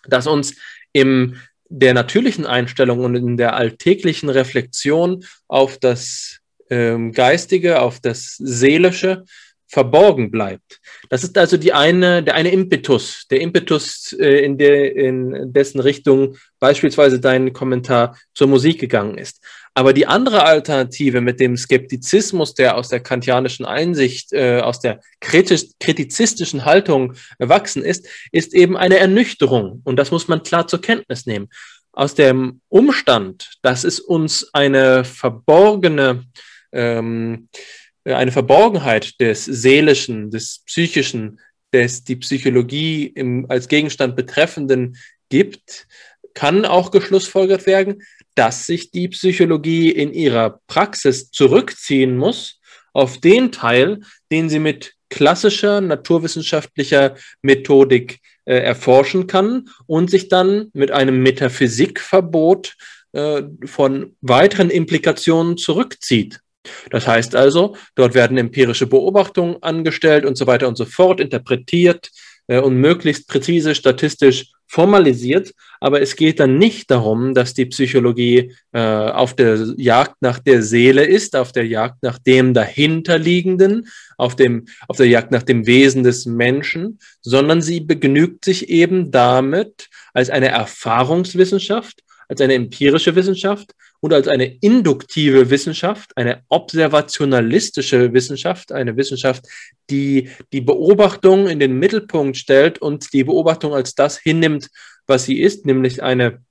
[0.07, 0.55] das uns
[0.93, 1.35] im
[1.73, 9.25] der natürlichen Einstellung und in der alltäglichen Reflexion auf das ähm, Geistige, auf das Seelische
[9.71, 10.81] verborgen bleibt.
[11.09, 15.79] Das ist also die eine, der eine Impetus, der Impetus, äh, in, der, in dessen
[15.79, 19.41] Richtung beispielsweise dein Kommentar zur Musik gegangen ist.
[19.73, 24.99] Aber die andere Alternative mit dem Skeptizismus, der aus der kantianischen Einsicht, äh, aus der
[25.21, 29.81] kritisch, kritizistischen Haltung erwachsen ist, ist eben eine Ernüchterung.
[29.85, 31.47] Und das muss man klar zur Kenntnis nehmen.
[31.93, 36.25] Aus dem Umstand, dass es uns eine verborgene
[36.73, 41.39] ähm, äh, eine Verborgenheit des Seelischen, des Psychischen,
[41.73, 44.97] des die Psychologie im, als Gegenstand betreffenden
[45.29, 45.87] gibt,
[46.33, 48.03] kann auch geschlussfolgert werden,
[48.35, 52.59] dass sich die Psychologie in ihrer Praxis zurückziehen muss
[52.93, 60.69] auf den Teil, den sie mit klassischer naturwissenschaftlicher Methodik äh, erforschen kann und sich dann
[60.73, 62.75] mit einem Metaphysikverbot
[63.11, 66.39] äh, von weiteren Implikationen zurückzieht.
[66.89, 72.09] Das heißt also, dort werden empirische Beobachtungen angestellt und so weiter und so fort, interpretiert
[72.47, 75.53] äh, und möglichst präzise statistisch formalisiert.
[75.81, 80.61] Aber es geht dann nicht darum, dass die Psychologie äh, auf der Jagd nach der
[80.61, 85.67] Seele ist, auf der Jagd nach dem dahinterliegenden, auf, dem, auf der Jagd nach dem
[85.67, 93.15] Wesen des Menschen, sondern sie begnügt sich eben damit als eine Erfahrungswissenschaft, als eine empirische
[93.15, 99.45] Wissenschaft und als eine induktive Wissenschaft, eine observationalistische Wissenschaft, eine Wissenschaft,
[99.89, 104.69] die die Beobachtung in den Mittelpunkt stellt und die Beobachtung als das hinnimmt,
[105.07, 106.41] was sie ist, nämlich eine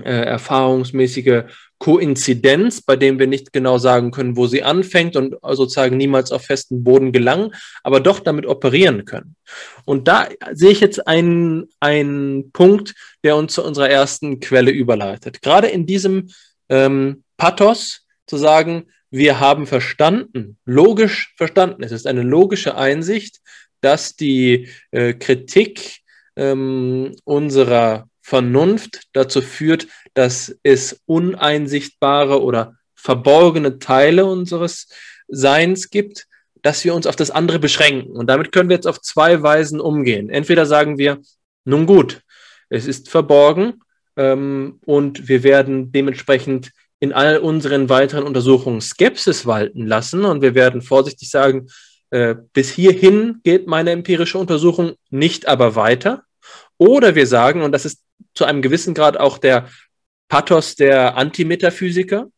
[0.00, 1.44] äh, erfahrungsmäßige
[1.78, 6.42] Koinzidenz, bei dem wir nicht genau sagen können, wo sie anfängt und sozusagen niemals auf
[6.44, 7.52] festen Boden gelangen,
[7.82, 9.34] aber doch damit operieren können.
[9.84, 15.42] Und da sehe ich jetzt einen, einen Punkt, der uns zu unserer ersten Quelle überleitet.
[15.42, 16.28] Gerade in diesem
[16.72, 21.82] ähm, Pathos zu sagen, wir haben verstanden, logisch verstanden.
[21.82, 23.40] Es ist eine logische Einsicht,
[23.82, 25.98] dass die äh, Kritik
[26.34, 34.88] ähm, unserer Vernunft dazu führt, dass es uneinsichtbare oder verborgene Teile unseres
[35.28, 36.26] Seins gibt,
[36.62, 38.12] dass wir uns auf das andere beschränken.
[38.12, 40.30] Und damit können wir jetzt auf zwei Weisen umgehen.
[40.30, 41.20] Entweder sagen wir,
[41.64, 42.22] nun gut,
[42.70, 43.82] es ist verborgen,
[44.16, 50.54] ähm, und wir werden dementsprechend in all unseren weiteren Untersuchungen Skepsis walten lassen und wir
[50.54, 51.68] werden vorsichtig sagen,
[52.10, 56.24] äh, bis hierhin geht meine empirische Untersuchung nicht aber weiter.
[56.78, 58.02] Oder wir sagen, und das ist
[58.34, 59.68] zu einem gewissen Grad auch der
[60.28, 62.28] Pathos der Antimetaphysiker,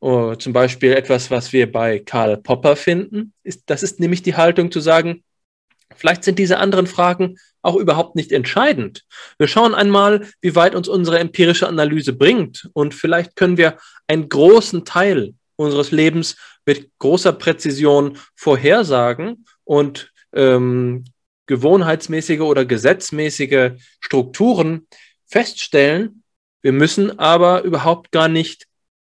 [0.00, 4.36] uh, zum Beispiel etwas, was wir bei Karl Popper finden, ist, das ist nämlich die
[4.36, 5.24] Haltung zu sagen,
[5.96, 9.04] Vielleicht sind diese anderen Fragen auch überhaupt nicht entscheidend.
[9.38, 14.28] Wir schauen einmal, wie weit uns unsere empirische Analyse bringt und vielleicht können wir einen
[14.28, 21.04] großen Teil unseres Lebens mit großer Präzision vorhersagen und ähm,
[21.46, 24.86] gewohnheitsmäßige oder gesetzmäßige Strukturen
[25.26, 26.22] feststellen.
[26.62, 28.66] Wir müssen aber überhaupt gar nicht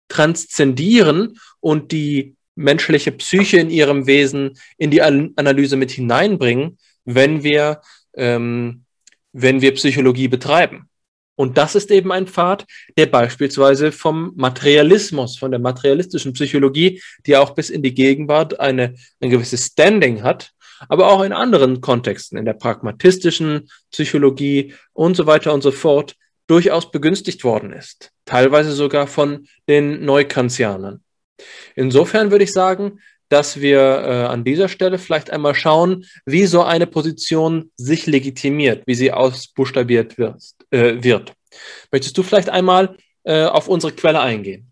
[0.08, 7.80] transzendieren und die menschliche Psyche in ihrem Wesen in die Analyse mit hineinbringen, wenn wir,
[8.14, 8.84] ähm,
[9.32, 10.88] wenn wir Psychologie betreiben.
[11.36, 12.64] Und das ist eben ein Pfad,
[12.96, 18.94] der beispielsweise vom Materialismus, von der materialistischen Psychologie, die auch bis in die Gegenwart eine,
[19.20, 20.52] ein gewisses Standing hat,
[20.88, 26.14] aber auch in anderen Kontexten, in der pragmatistischen Psychologie und so weiter und so fort,
[26.46, 28.10] durchaus begünstigt worden ist.
[28.26, 31.03] Teilweise sogar von den Neukantianern.
[31.74, 36.62] Insofern würde ich sagen, dass wir äh, an dieser Stelle vielleicht einmal schauen, wie so
[36.62, 40.42] eine Position sich legitimiert, wie sie ausbuchstabiert wird.
[40.70, 41.32] Äh, wird.
[41.90, 44.70] Möchtest du vielleicht einmal äh, auf unsere Quelle eingehen?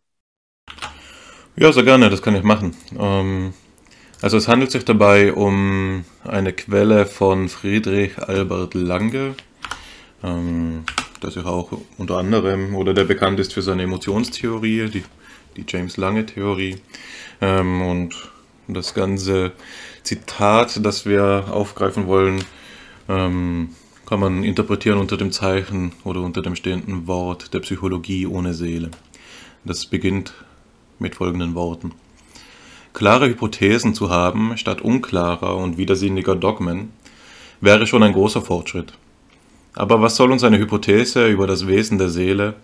[1.56, 2.76] Ja, sehr gerne, das kann ich machen.
[2.98, 3.54] Ähm,
[4.20, 9.34] also es handelt sich dabei um eine Quelle von Friedrich Albert Lange.
[10.22, 10.84] Ähm,
[11.20, 15.04] das sich auch unter anderem oder der bekannt ist für seine Emotionstheorie, die,
[15.56, 16.76] die James Lange Theorie.
[17.40, 18.14] Ähm, und
[18.68, 19.52] das ganze
[20.02, 22.44] Zitat, das wir aufgreifen wollen,
[23.08, 23.70] ähm,
[24.06, 28.90] kann man interpretieren unter dem Zeichen oder unter dem stehenden Wort der Psychologie ohne Seele.
[29.64, 30.34] Das beginnt
[30.98, 31.92] mit folgenden Worten.
[32.92, 36.92] Klare Hypothesen zu haben, statt unklarer und widersinniger Dogmen,
[37.60, 38.92] wäre schon ein großer Fortschritt.
[39.74, 42.54] Aber was soll uns eine Hypothese über das Wesen der Seele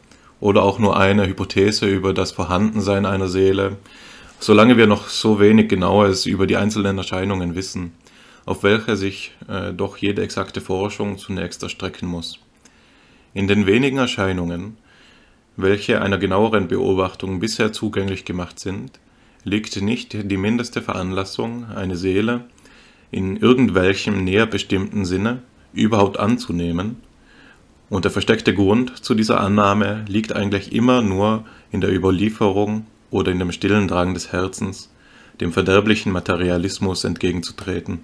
[0.40, 3.76] oder auch nur eine Hypothese über das Vorhandensein einer Seele,
[4.38, 7.92] solange wir noch so wenig Genaues über die einzelnen Erscheinungen wissen,
[8.46, 12.38] auf welche sich äh, doch jede exakte Forschung zunächst erstrecken muss.
[13.34, 14.76] In den wenigen Erscheinungen,
[15.56, 19.00] welche einer genaueren Beobachtung bisher zugänglich gemacht sind,
[19.44, 22.44] liegt nicht die mindeste Veranlassung, eine Seele
[23.10, 26.96] in irgendwelchem näher bestimmten Sinne überhaupt anzunehmen,
[27.90, 33.32] und der versteckte Grund zu dieser Annahme liegt eigentlich immer nur in der Überlieferung oder
[33.32, 34.90] in dem stillen Drang des Herzens,
[35.40, 38.00] dem verderblichen Materialismus entgegenzutreten.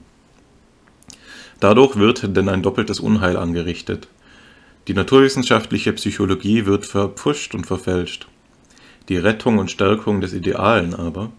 [1.61, 4.09] Dadurch wird denn ein doppeltes Unheil angerichtet.
[4.89, 8.27] Die naturwissenschaftliche Psychologie wird verpfuscht und verfälscht.
[9.09, 11.31] Die Rettung und Stärkung des Idealen aber,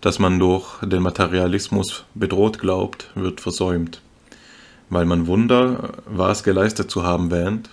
[0.00, 4.02] das man durch den Materialismus bedroht glaubt, wird versäumt,
[4.90, 7.70] weil man Wunder, was geleistet zu haben wähnt,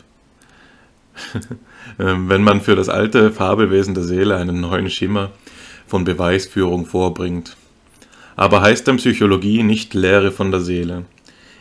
[1.97, 5.31] wenn man für das alte Fabelwesen der Seele einen neuen Schimmer
[5.87, 7.57] von Beweisführung vorbringt.
[8.35, 11.05] Aber heißt denn Psychologie nicht Lehre von der Seele?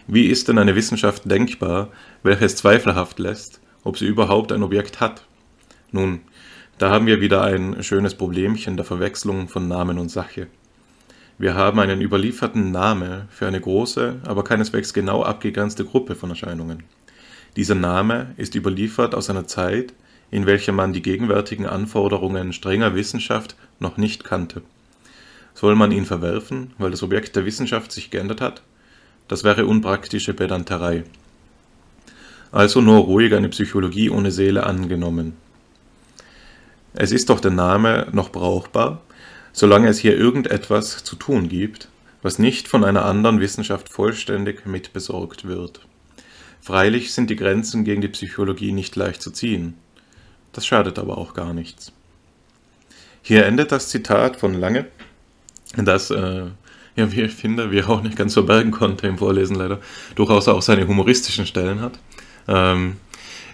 [0.07, 1.89] Wie ist denn eine Wissenschaft denkbar,
[2.23, 5.25] welche es zweifelhaft lässt, ob sie überhaupt ein Objekt hat?
[5.91, 6.21] Nun,
[6.79, 10.47] da haben wir wieder ein schönes Problemchen der Verwechslung von Namen und Sache.
[11.37, 16.85] Wir haben einen überlieferten Name für eine große, aber keineswegs genau abgegrenzte Gruppe von Erscheinungen.
[17.59, 19.93] Dieser Name ist überliefert aus einer Zeit,
[20.31, 24.63] in welcher man die gegenwärtigen Anforderungen strenger Wissenschaft noch nicht kannte.
[25.55, 28.63] Soll man ihn verwerfen, weil das Objekt der Wissenschaft sich geändert hat?
[29.27, 31.03] Das wäre unpraktische Pedanterei.
[32.53, 35.33] Also nur ruhig eine Psychologie ohne Seele angenommen.
[36.95, 39.01] Es ist doch der Name noch brauchbar,
[39.53, 41.89] solange es hier irgendetwas zu tun gibt,
[42.23, 45.88] was nicht von einer anderen Wissenschaft vollständig mitbesorgt wird.
[46.61, 49.75] Freilich sind die Grenzen gegen die Psychologie nicht leicht zu ziehen.
[50.53, 51.93] Das schadet aber auch gar nichts.
[53.23, 54.87] Hier endet das Zitat von Lange,
[55.77, 56.47] das, äh,
[56.97, 59.81] ja, wie ich finde, wir auch nicht ganz verbergen konnte im Vorlesen leider,
[60.15, 61.99] durchaus auch seine humoristischen Stellen hat.
[62.49, 62.97] Ähm,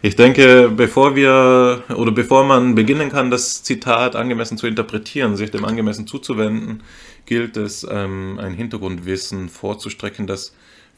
[0.00, 5.50] ich denke, bevor wir oder bevor man beginnen kann, das Zitat angemessen zu interpretieren, sich
[5.50, 6.82] dem angemessen zuzuwenden,
[7.26, 10.54] gilt es, ähm, ein Hintergrundwissen vorzustrecken, das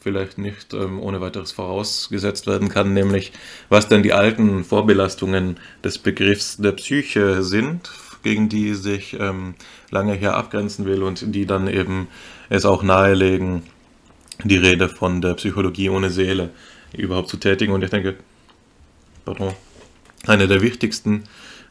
[0.07, 3.33] vielleicht nicht ähm, ohne weiteres vorausgesetzt werden kann, nämlich
[3.67, 7.91] was denn die alten Vorbelastungen des Begriffs der Psyche sind,
[8.23, 9.55] gegen die sich ähm,
[9.91, 12.07] lange hier abgrenzen will und die dann eben
[12.47, 13.63] es auch nahelegen,
[14.45, 16.51] die Rede von der Psychologie ohne Seele
[16.95, 17.73] überhaupt zu tätigen.
[17.73, 18.15] Und ich denke,
[19.25, 19.51] pardon,
[20.25, 21.23] eine der wichtigsten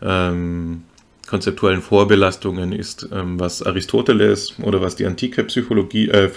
[0.02, 0.82] ähm,
[1.26, 6.30] konzeptuellen Vorbelastungen ist, ähm, was Aristoteles oder was die antike Psychologie, äh,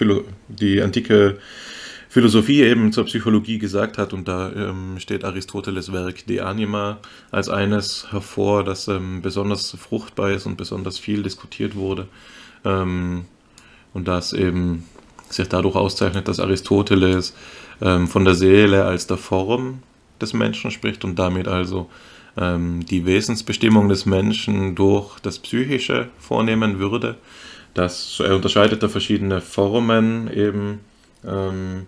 [0.47, 1.37] die antike
[2.09, 4.13] Philosophie eben zur Psychologie gesagt hat.
[4.13, 6.97] Und da ähm, steht Aristoteles Werk De Anima
[7.31, 12.07] als eines hervor, das ähm, besonders fruchtbar ist und besonders viel diskutiert wurde.
[12.65, 13.25] Ähm,
[13.93, 14.85] und das eben
[15.29, 17.35] sich dadurch auszeichnet, dass Aristoteles
[17.81, 19.83] ähm, von der Seele als der Form
[20.19, 21.89] des Menschen spricht und damit also
[22.37, 27.17] ähm, die Wesensbestimmung des Menschen durch das Psychische vornehmen würde.
[27.73, 30.79] Das, er unterscheidet da verschiedene Formen eben,
[31.25, 31.85] ähm,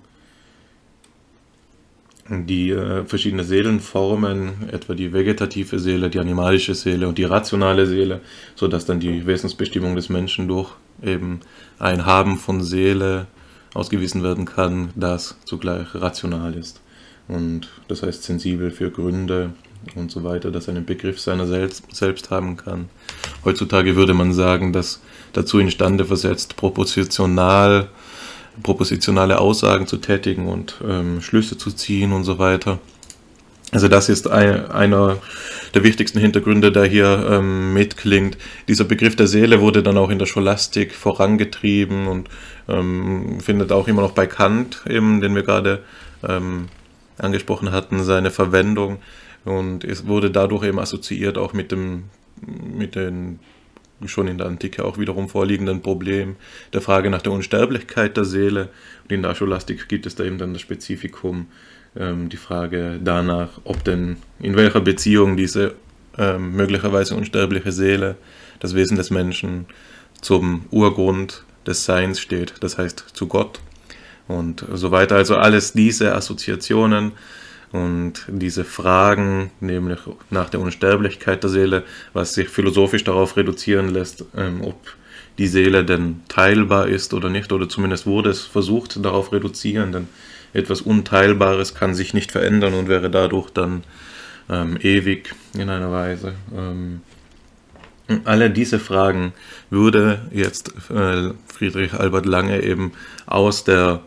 [2.32, 8.22] die äh, verschiedene Seelenformen, etwa die vegetative Seele, die animalische Seele und die rationale Seele,
[8.56, 10.72] sodass dann die Wesensbestimmung des Menschen durch
[11.04, 11.42] eben
[11.80, 13.28] ein Haben von Seele
[13.74, 16.82] ausgewiesen werden kann, das zugleich rational ist
[17.32, 19.52] und das heißt sensibel für Gründe
[19.96, 22.90] und so weiter, dass er einen Begriff seiner selbst, selbst haben kann.
[23.46, 25.02] Heutzutage würde man sagen, dass
[25.34, 27.90] dazu imstande versetzt, propositional,
[28.64, 32.80] propositionale Aussagen zu tätigen und ähm, Schlüsse zu ziehen und so weiter.
[33.72, 35.18] Also das ist ein, einer
[35.74, 38.38] der wichtigsten Hintergründe, der hier ähm, mitklingt.
[38.68, 42.30] Dieser Begriff der Seele wurde dann auch in der Scholastik vorangetrieben und
[42.68, 45.84] ähm, findet auch immer noch bei Kant, eben, den wir gerade
[46.28, 46.68] ähm,
[47.18, 49.00] angesprochen hatten, seine Verwendung.
[49.46, 52.04] Und es wurde dadurch eben assoziiert auch mit dem,
[52.42, 53.40] mit den
[54.08, 56.36] schon in der Antike auch wiederum vorliegenden Problem
[56.74, 58.70] der Frage nach der Unsterblichkeit der Seele.
[59.04, 61.48] Und in der Scholastik gibt es da eben dann das Spezifikum
[61.96, 65.76] ähm, die Frage danach, ob denn in welcher Beziehung diese
[66.18, 68.16] ähm, möglicherweise unsterbliche Seele,
[68.60, 69.66] das Wesen des Menschen,
[70.22, 73.60] zum Urgrund des Seins steht, das heißt zu Gott
[74.28, 75.16] und so weiter.
[75.16, 77.14] Also alles diese Assoziationen
[77.72, 84.26] und diese Fragen, nämlich nach der Unsterblichkeit der Seele, was sich philosophisch darauf reduzieren lässt,
[84.36, 84.76] ähm, ob
[85.38, 90.08] die Seele denn teilbar ist oder nicht, oder zumindest wurde es versucht darauf reduzieren, denn
[90.54, 93.84] etwas Unteilbares kann sich nicht verändern und wäre dadurch dann
[94.50, 96.34] ähm, ewig in einer Weise.
[96.56, 97.02] Ähm,
[98.26, 99.34] alle diese Fragen
[99.70, 102.92] würde jetzt äh, Friedrich Albert Lange eben
[103.26, 104.02] aus der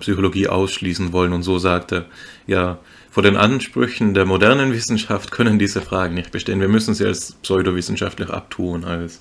[0.00, 2.06] Psychologie ausschließen wollen und so sagte,
[2.46, 2.78] ja,
[3.10, 6.60] vor den Ansprüchen der modernen Wissenschaft können diese Fragen nicht bestehen.
[6.60, 9.20] Wir müssen sie als pseudowissenschaftlich abtun, als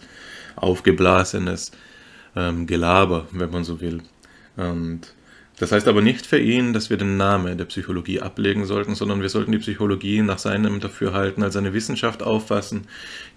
[0.55, 1.71] aufgeblasenes
[2.35, 4.01] ähm, Gelaber, wenn man so will.
[4.55, 5.13] Und
[5.59, 9.21] das heißt aber nicht für ihn, dass wir den Namen der Psychologie ablegen sollten, sondern
[9.21, 12.87] wir sollten die Psychologie nach seinem Dafürhalten als eine Wissenschaft auffassen,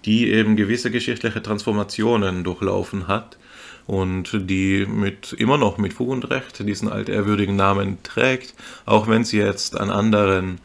[0.05, 3.37] die eben gewisse geschichtliche Transformationen durchlaufen hat
[3.87, 8.53] und die mit immer noch mit Fug und Recht diesen altehrwürdigen Namen trägt,
[8.85, 10.59] auch wenn sie jetzt an anderen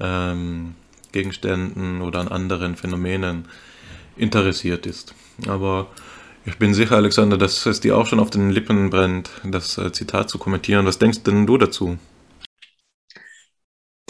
[0.00, 0.74] ähm,
[1.12, 3.46] Gegenständen oder an anderen Phänomenen
[4.16, 5.14] interessiert ist.
[5.46, 5.88] Aber
[6.44, 9.92] ich bin sicher, Alexander, dass es dir auch schon auf den Lippen brennt, das äh,
[9.92, 10.86] Zitat zu kommentieren.
[10.86, 11.98] Was denkst denn du dazu?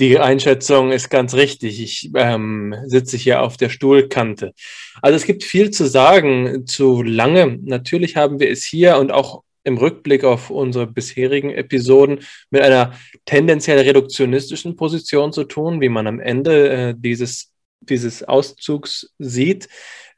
[0.03, 1.81] Die Einschätzung ist ganz richtig.
[1.81, 4.53] Ich ähm, sitze hier auf der Stuhlkante.
[5.01, 7.61] Also es gibt viel zu sagen zu lange.
[7.63, 12.19] Natürlich haben wir es hier und auch im Rückblick auf unsere bisherigen Episoden
[12.51, 12.95] mit einer
[13.27, 19.69] tendenziell reduktionistischen Position zu tun, wie man am Ende äh, dieses, dieses Auszugs sieht.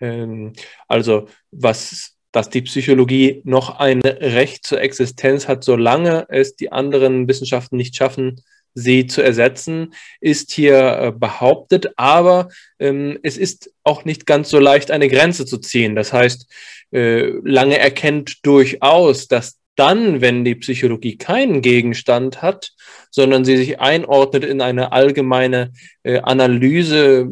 [0.01, 0.55] Ähm,
[0.89, 7.29] also was dass die Psychologie noch ein Recht zur Existenz hat, solange es die anderen
[7.29, 8.43] Wissenschaften nicht schaffen,
[8.75, 11.93] sie zu ersetzen, ist hier äh, behauptet.
[11.97, 15.95] Aber ähm, es ist auch nicht ganz so leicht, eine Grenze zu ziehen.
[15.95, 16.47] Das heißt,
[16.93, 22.73] äh, Lange erkennt durchaus, dass dann, wenn die Psychologie keinen Gegenstand hat,
[23.11, 25.73] sondern sie sich einordnet in eine allgemeine
[26.05, 27.29] äh, Analyse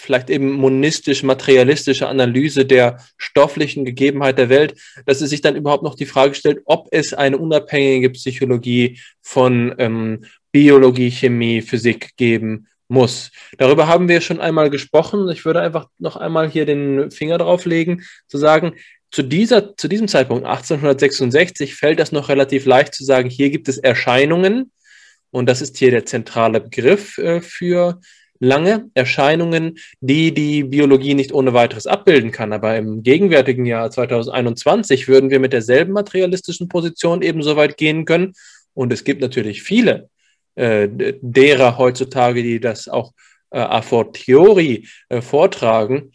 [0.00, 4.74] vielleicht eben monistisch-materialistische Analyse der stofflichen Gegebenheit der Welt,
[5.06, 9.74] dass es sich dann überhaupt noch die Frage stellt, ob es eine unabhängige Psychologie von
[9.78, 13.30] ähm, Biologie, Chemie, Physik geben muss.
[13.58, 15.28] Darüber haben wir schon einmal gesprochen.
[15.28, 18.74] Ich würde einfach noch einmal hier den Finger drauf legen, zu sagen,
[19.10, 23.68] zu, dieser, zu diesem Zeitpunkt, 1866, fällt das noch relativ leicht zu sagen, hier gibt
[23.68, 24.70] es Erscheinungen,
[25.30, 28.00] und das ist hier der zentrale Begriff äh, für
[28.40, 32.52] lange Erscheinungen, die die Biologie nicht ohne weiteres abbilden kann.
[32.52, 38.04] Aber im gegenwärtigen Jahr 2021 würden wir mit derselben materialistischen Position eben so weit gehen
[38.04, 38.34] können.
[38.74, 40.08] Und es gibt natürlich viele
[40.58, 40.88] äh,
[41.20, 43.12] derer heutzutage, die das auch
[43.50, 46.12] äh, a fortiori äh, vortragen,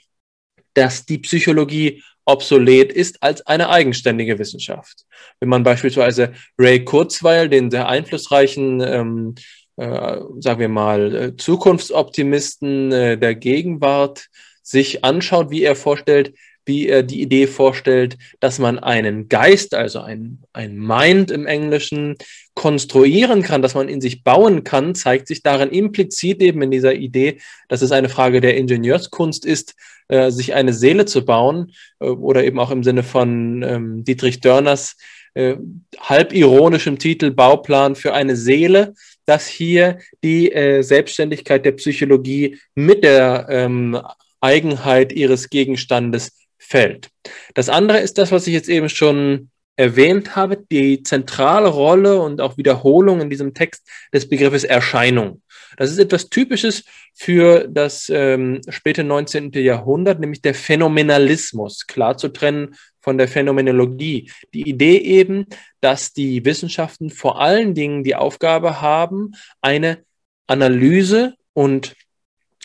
[0.73, 5.06] dass die Psychologie obsolet ist als eine eigenständige Wissenschaft.
[5.39, 9.36] Wenn man beispielsweise Ray Kurzweil, den sehr einflussreichen ähm,
[9.75, 14.27] äh, sagen wir mal, äh, Zukunftsoptimisten äh, der Gegenwart
[14.62, 16.34] sich anschaut, wie er vorstellt,
[16.65, 22.17] wie er die Idee vorstellt, dass man einen Geist, also ein, ein Mind im Englischen,
[22.56, 26.94] konstruieren kann, dass man in sich bauen kann, zeigt sich darin implizit eben in dieser
[26.94, 29.76] Idee, dass es eine Frage der Ingenieurskunst ist,
[30.08, 34.39] äh, sich eine Seele zu bauen äh, oder eben auch im Sinne von ähm, Dietrich
[34.39, 34.98] Dörners
[35.34, 35.56] äh,
[36.00, 38.94] halb ironischem Titel Bauplan für eine Seele,
[39.26, 44.00] dass hier die äh, Selbstständigkeit der Psychologie mit der ähm,
[44.42, 47.10] Eigenheit ihres Gegenstandes fällt.
[47.54, 52.41] Das andere ist das, was ich jetzt eben schon erwähnt habe, die zentrale Rolle und
[52.41, 55.41] auch Wiederholung in diesem Text des Begriffes Erscheinung.
[55.77, 56.83] Das ist etwas Typisches
[57.15, 59.51] für das ähm, späte 19.
[59.53, 64.31] Jahrhundert, nämlich der Phänomenalismus, klar zu trennen von der Phänomenologie.
[64.53, 65.45] Die Idee eben,
[65.81, 69.31] dass die Wissenschaften vor allen Dingen die Aufgabe haben,
[69.62, 70.03] eine
[70.47, 71.95] Analyse und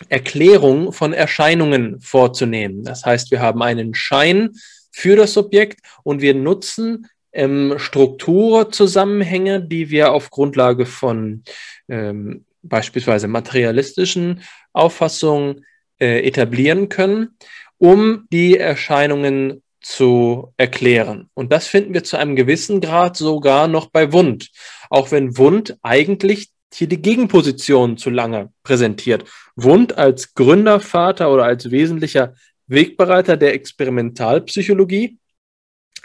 [0.09, 2.85] Erklärung von Erscheinungen vorzunehmen.
[2.85, 4.51] Das heißt, wir haben einen Schein
[4.99, 11.45] für das Subjekt und wir nutzen ähm, Strukturzusammenhänge, die wir auf Grundlage von
[11.89, 14.43] ähm, beispielsweise materialistischen
[14.73, 15.65] Auffassungen
[16.01, 17.37] äh, etablieren können,
[17.79, 21.31] um die Erscheinungen zu erklären.
[21.33, 24.51] Und das finden wir zu einem gewissen Grad sogar noch bei Wund,
[24.91, 29.25] auch wenn Wund eigentlich hier die Gegenposition zu lange präsentiert.
[29.55, 32.35] Wund als Gründervater oder als wesentlicher
[32.69, 35.19] Wegbereiter der Experimentalpsychologie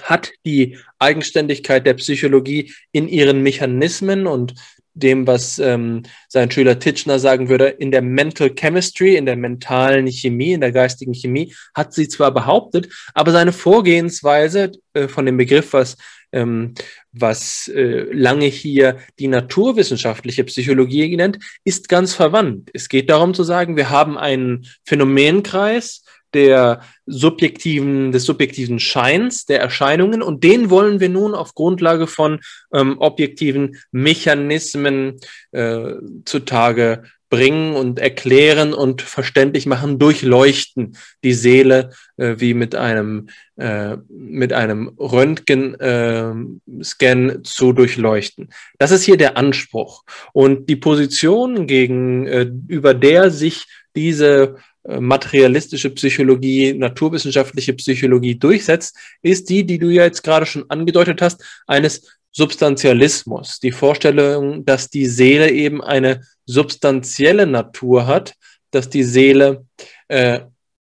[0.01, 4.55] hat die Eigenständigkeit der Psychologie in ihren Mechanismen und
[4.95, 10.07] dem, was ähm, sein Schüler Titchener sagen würde, in der Mental Chemistry, in der mentalen
[10.07, 15.37] Chemie, in der geistigen Chemie, hat sie zwar behauptet, aber seine Vorgehensweise äh, von dem
[15.37, 15.97] Begriff, was,
[16.31, 16.75] ähm,
[17.11, 22.69] was äh, lange hier die naturwissenschaftliche Psychologie nennt, ist ganz verwandt.
[22.73, 26.02] Es geht darum zu sagen, wir haben einen Phänomenkreis,
[26.33, 32.39] der subjektiven, des subjektiven Scheins der Erscheinungen und den wollen wir nun auf Grundlage von
[32.73, 35.19] ähm, objektiven Mechanismen
[35.51, 35.93] äh,
[36.25, 37.03] zutage
[37.33, 44.53] bringen und erklären und verständlich machen, durchleuchten die Seele äh, wie mit einem, äh, mit
[44.53, 48.49] einem Röntgen-Scan äh, zu durchleuchten.
[48.77, 50.03] Das ist hier der Anspruch.
[50.31, 52.51] Und die Position, gegen, äh,
[52.93, 53.65] der sich
[53.95, 61.21] diese materialistische Psychologie, naturwissenschaftliche Psychologie durchsetzt, ist die, die du ja jetzt gerade schon angedeutet
[61.21, 63.59] hast, eines Substantialismus.
[63.59, 68.33] Die Vorstellung, dass die Seele eben eine substanzielle Natur hat,
[68.71, 69.65] dass die Seele
[70.07, 70.41] äh,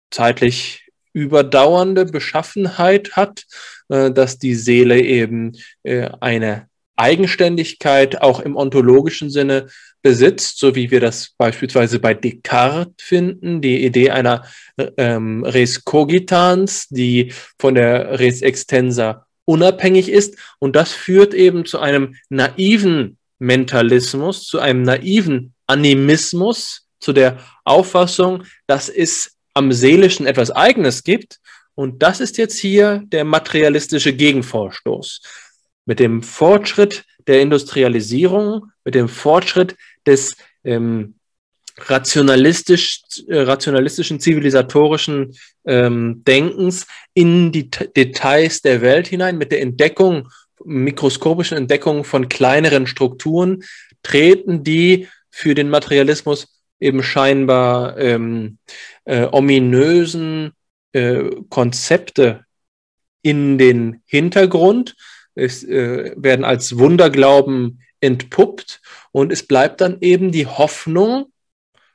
[0.10, 3.46] zeitlich überdauernde Beschaffenheit hat,
[3.90, 5.52] äh, dass die Seele eben
[5.84, 6.70] äh, eine
[7.02, 9.68] Eigenständigkeit auch im ontologischen Sinne
[10.02, 14.46] besitzt, so wie wir das beispielsweise bei Descartes finden, die Idee einer
[14.98, 20.38] ähm, Res cogitans, die von der Res extensa unabhängig ist.
[20.60, 28.44] Und das führt eben zu einem naiven Mentalismus, zu einem naiven Animismus, zu der Auffassung,
[28.68, 31.40] dass es am Seelischen etwas Eigenes gibt.
[31.76, 35.22] Und das ist jetzt hier der materialistische Gegenvorstoß.
[35.86, 39.76] Mit dem Fortschritt der Industrialisierung, mit dem Fortschritt
[40.06, 41.16] des ähm,
[41.78, 49.62] rationalistisch, äh, rationalistischen, zivilisatorischen ähm, Denkens in die T Details der Welt hinein, mit der
[49.62, 50.30] Entdeckung,
[50.64, 53.64] mikroskopischen Entdeckung von kleineren Strukturen,
[54.04, 56.48] treten die für den Materialismus
[56.80, 58.58] eben scheinbar ähm,
[59.06, 60.52] äh, ominösen
[60.94, 62.46] äh, Konzepte
[63.22, 64.96] in den Hintergrund,
[65.36, 71.32] es äh, werden als Wunderglauben entpuppt und es bleibt dann eben die Hoffnung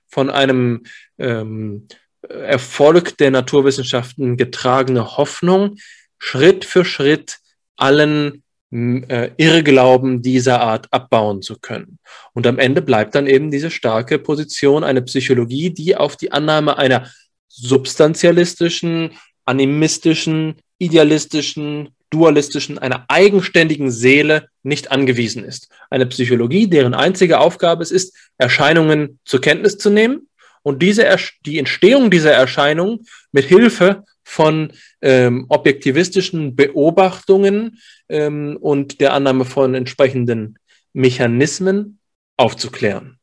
[0.07, 0.85] von einem
[1.19, 1.89] ähm,
[2.29, 5.77] Erfolg der Naturwissenschaften getragene Hoffnung,
[6.19, 7.39] Schritt für Schritt
[7.77, 11.99] allen äh, Irrglauben dieser Art abbauen zu können.
[12.33, 16.77] Und am Ende bleibt dann eben diese starke Position, eine Psychologie, die auf die Annahme
[16.77, 17.11] einer
[17.49, 19.13] substantialistischen,
[19.45, 25.69] animistischen, idealistischen, dualistischen, einer eigenständigen Seele nicht angewiesen ist.
[25.91, 30.29] Eine Psychologie, deren einzige Aufgabe es ist, Erscheinungen zur Kenntnis zu nehmen
[30.63, 31.07] und diese,
[31.45, 37.79] die Entstehung dieser Erscheinungen mit Hilfe von ähm, objektivistischen Beobachtungen
[38.09, 40.59] ähm, und der Annahme von entsprechenden
[40.93, 41.99] Mechanismen
[42.37, 43.19] aufzuklären.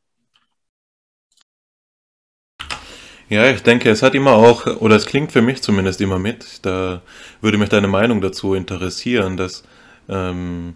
[3.30, 6.64] Ja, ich denke, es hat immer auch, oder es klingt für mich zumindest immer mit,
[6.66, 7.00] da
[7.40, 9.64] würde mich deine Meinung dazu interessieren, dass
[10.10, 10.74] ähm,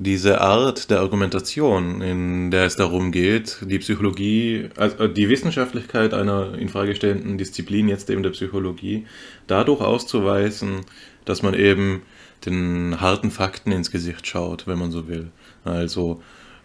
[0.00, 6.54] diese Art der Argumentation, in der es darum geht, die Psychologie, also die Wissenschaftlichkeit einer
[6.54, 9.06] in Frage stellenden Disziplin, jetzt eben der Psychologie,
[9.46, 10.86] dadurch auszuweisen,
[11.24, 12.02] dass man eben
[12.46, 15.32] den harten Fakten ins Gesicht schaut, wenn man so will.
[15.64, 16.22] Also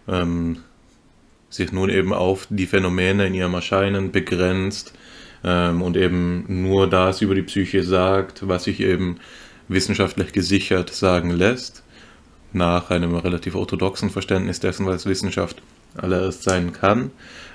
[0.07, 0.59] ähm,
[1.53, 4.93] sich nun eben auf die Phänomene in ihrem Erscheinen begrenzt
[5.43, 9.17] ähm, und eben nur das über die Psyche sagt, was sich eben
[9.67, 11.83] wissenschaftlich gesichert sagen lässt,
[12.53, 15.61] nach einem relativ orthodoxen Verständnis dessen, was Wissenschaft
[15.95, 17.11] allererst sein kann,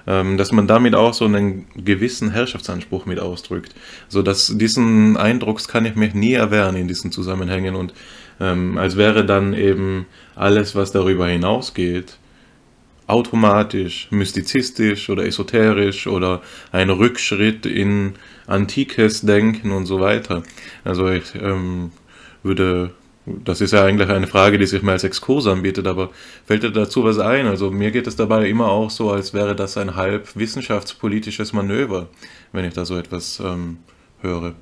[0.07, 3.74] ähm, dass man damit auch so einen gewissen Herrschaftsanspruch mit ausdrückt.
[4.09, 7.94] So dass diesen Eindrucks kann ich mich nie erwehren in diesen Zusammenhängen und
[8.40, 12.18] ähm, als wäre dann eben alles, was darüber hinausgeht,
[13.09, 16.42] automatisch mystizistisch oder esoterisch oder
[16.72, 18.14] ein Rückschritt in
[18.46, 20.42] antikes Denken und so weiter.
[20.84, 21.90] Also ich ähm,
[22.42, 22.90] würde,
[23.24, 26.11] das ist ja eigentlich eine Frage, die sich mir als Exkurs anbietet, aber
[26.46, 27.46] fällt dir dazu was ein?
[27.46, 32.09] Also mir geht es dabei immer auch so, als wäre das ein halb wissenschaftspolitisches Manöver,
[32.52, 33.78] wenn ich da so etwas ähm,
[34.20, 34.54] höre.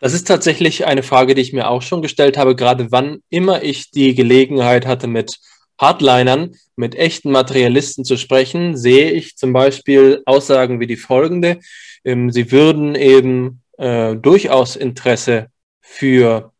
[0.00, 3.62] Das ist tatsächlich eine Frage, die ich mir auch schon gestellt habe, gerade wann immer
[3.62, 5.38] ich die Gelegenheit hatte, mit
[5.82, 11.58] Hardlinern, mit echten Materialisten zu sprechen, sehe ich zum Beispiel Aussagen wie die folgende.
[12.04, 15.48] Ähm, sie würden eben äh, durchaus Interesse
[15.80, 16.52] für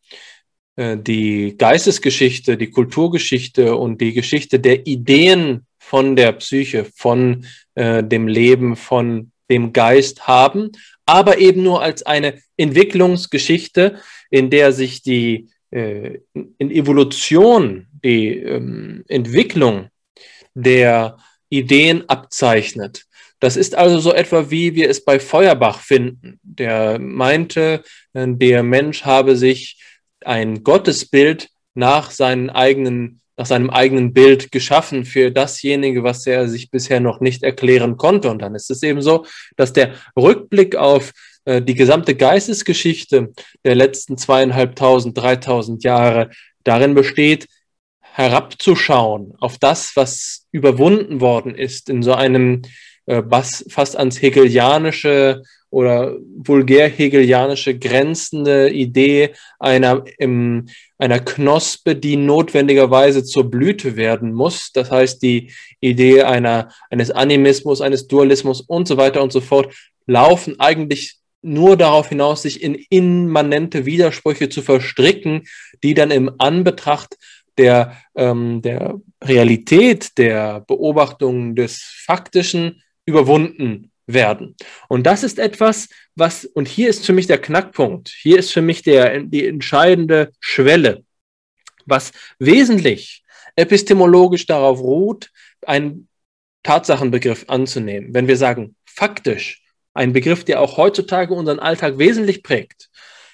[0.77, 7.47] äh, die Geistesgeschichte, die Kulturgeschichte und die Geschichte der Ideen von der Psyche, von
[7.77, 10.73] äh, dem Leben, von dem Geist haben,
[11.07, 14.01] aber eben nur als eine Entwicklungsgeschichte,
[14.31, 19.89] in der sich die äh, in Evolution, die ähm, Entwicklung
[20.55, 21.17] der
[21.49, 23.05] Ideen abzeichnet.
[23.41, 26.39] Das ist also so etwa, wie wir es bei Feuerbach finden.
[26.43, 29.83] Der meinte, äh, der Mensch habe sich
[30.25, 36.71] ein Gottesbild nach seinen eigenen nach seinem eigenen Bild geschaffen für dasjenige, was er sich
[36.71, 38.31] bisher noch nicht erklären konnte.
[38.31, 39.25] Und dann ist es eben so,
[39.57, 41.13] dass der Rückblick auf
[41.45, 43.33] die gesamte Geistesgeschichte
[43.65, 46.31] der letzten zweieinhalbtausend, dreitausend Jahre
[46.65, 47.49] darin besteht,
[48.01, 52.63] herabzuschauen auf das, was überwunden worden ist, in so einem
[53.07, 53.23] äh,
[53.69, 60.69] fast ans Hegelianische oder vulgär hegelianische grenzende Idee einer, im,
[60.99, 64.71] einer Knospe, die notwendigerweise zur Blüte werden muss.
[64.73, 69.75] Das heißt, die Idee einer, eines Animismus, eines Dualismus und so weiter und so fort
[70.07, 75.47] laufen eigentlich nur darauf hinaus, sich in immanente Widersprüche zu verstricken,
[75.83, 77.17] die dann im Anbetracht
[77.59, 84.57] der, ähm, der Realität, der Beobachtung des Faktischen überwunden werden.
[84.89, 88.63] Und das ist etwas, was, und hier ist für mich der Knackpunkt, hier ist für
[88.63, 91.05] mich der, die entscheidende Schwelle,
[91.87, 93.23] was wesentlich
[93.57, 95.31] epistemologisch darauf ruht,
[95.67, 96.09] einen
[96.63, 98.15] Tatsachenbegriff anzunehmen.
[98.15, 99.62] Wenn wir sagen, faktisch,
[99.95, 102.91] ein Begriff, der auch heutzutage unseren Alltag wesentlich prägt.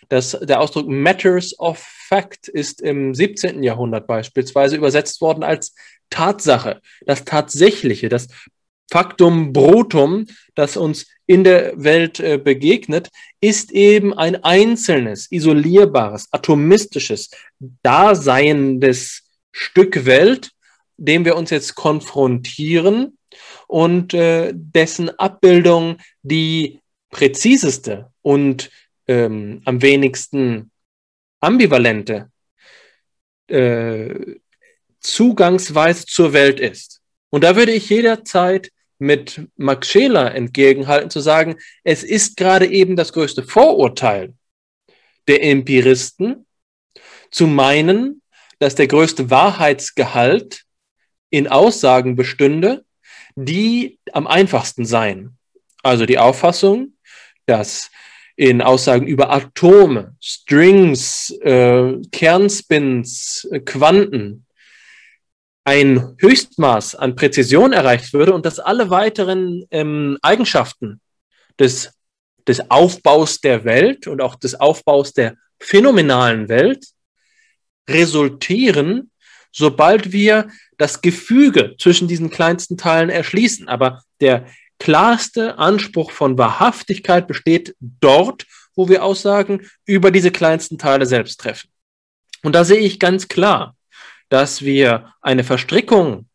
[0.09, 3.63] Das, der Ausdruck Matters of Fact ist im 17.
[3.63, 5.75] Jahrhundert beispielsweise übersetzt worden als
[6.09, 8.29] Tatsache, das Tatsächliche, das
[8.91, 13.11] Faktum Brutum, das uns in der Welt äh, begegnet,
[13.43, 17.31] ist eben ein einzelnes, isolierbares, atomistisches,
[17.83, 20.53] daseiendes Stück Welt,
[20.97, 23.18] dem wir uns jetzt konfrontieren
[23.69, 28.71] und äh, dessen Abbildung die präziseste und
[29.07, 30.73] ähm, am wenigsten
[31.41, 32.31] ambivalente
[33.47, 34.14] äh,
[35.01, 37.01] Zugangsweise zur Welt ist.
[37.31, 42.97] Und da würde ich jederzeit mit Max Scheler entgegenhalten, zu sagen, es ist gerade eben
[42.97, 44.35] das größte Vorurteil
[45.29, 46.47] der Empiristen,
[47.31, 48.23] zu meinen,
[48.59, 50.64] dass der größte Wahrheitsgehalt
[51.31, 52.85] in Aussagen bestünde,
[53.45, 55.36] die am einfachsten seien.
[55.82, 56.95] Also die Auffassung,
[57.47, 57.91] dass
[58.36, 64.47] in Aussagen über Atome, Strings, äh, Kernspins, äh, Quanten
[65.64, 71.01] ein Höchstmaß an Präzision erreicht würde und dass alle weiteren ähm, Eigenschaften
[71.59, 71.93] des,
[72.47, 76.86] des Aufbaus der Welt und auch des Aufbaus der phänomenalen Welt
[77.89, 79.11] resultieren,
[79.53, 83.69] sobald wir das Gefüge zwischen diesen kleinsten Teilen erschließen.
[83.69, 84.47] Aber der
[84.79, 91.69] klarste Anspruch von Wahrhaftigkeit besteht dort, wo wir Aussagen über diese kleinsten Teile selbst treffen.
[92.43, 93.75] Und da sehe ich ganz klar,
[94.29, 96.29] dass wir eine Verstrickung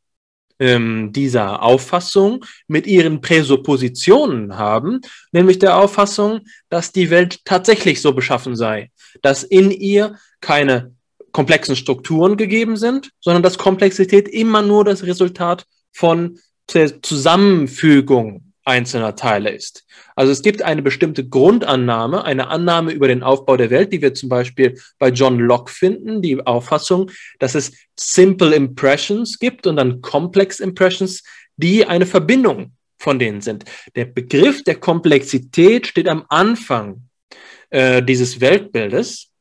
[0.60, 5.02] ähm, dieser Auffassung mit ihren Präsuppositionen haben,
[5.32, 8.92] nämlich der Auffassung, dass die Welt tatsächlich so beschaffen sei,
[9.22, 10.94] dass in ihr keine
[11.34, 19.52] komplexen Strukturen gegeben sind, sondern dass Komplexität immer nur das Resultat von Zusammenfügung einzelner Teile
[19.52, 19.86] ist.
[20.16, 24.14] Also es gibt eine bestimmte Grundannahme, eine Annahme über den Aufbau der Welt, die wir
[24.14, 30.02] zum Beispiel bei John Locke finden, die Auffassung, dass es Simple Impressions gibt und dann
[30.02, 31.24] Complex Impressions,
[31.58, 33.66] die eine Verbindung von denen sind.
[33.96, 37.10] Der Begriff der Komplexität steht am Anfang
[37.70, 39.33] äh, dieses Weltbildes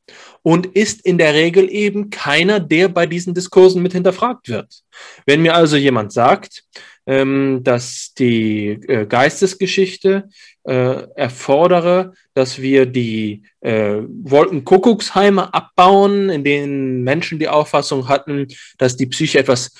[0.42, 4.82] und ist in der Regel eben keiner, der bei diesen Diskursen mit hinterfragt wird.
[5.24, 6.64] Wenn mir also jemand sagt,
[7.06, 10.28] ähm, dass die äh, Geistesgeschichte
[10.64, 18.46] äh, erfordere, dass wir die äh, Wolkenkuckucksheime abbauen, in denen Menschen die Auffassung hatten,
[18.78, 19.72] dass die Psyche etwas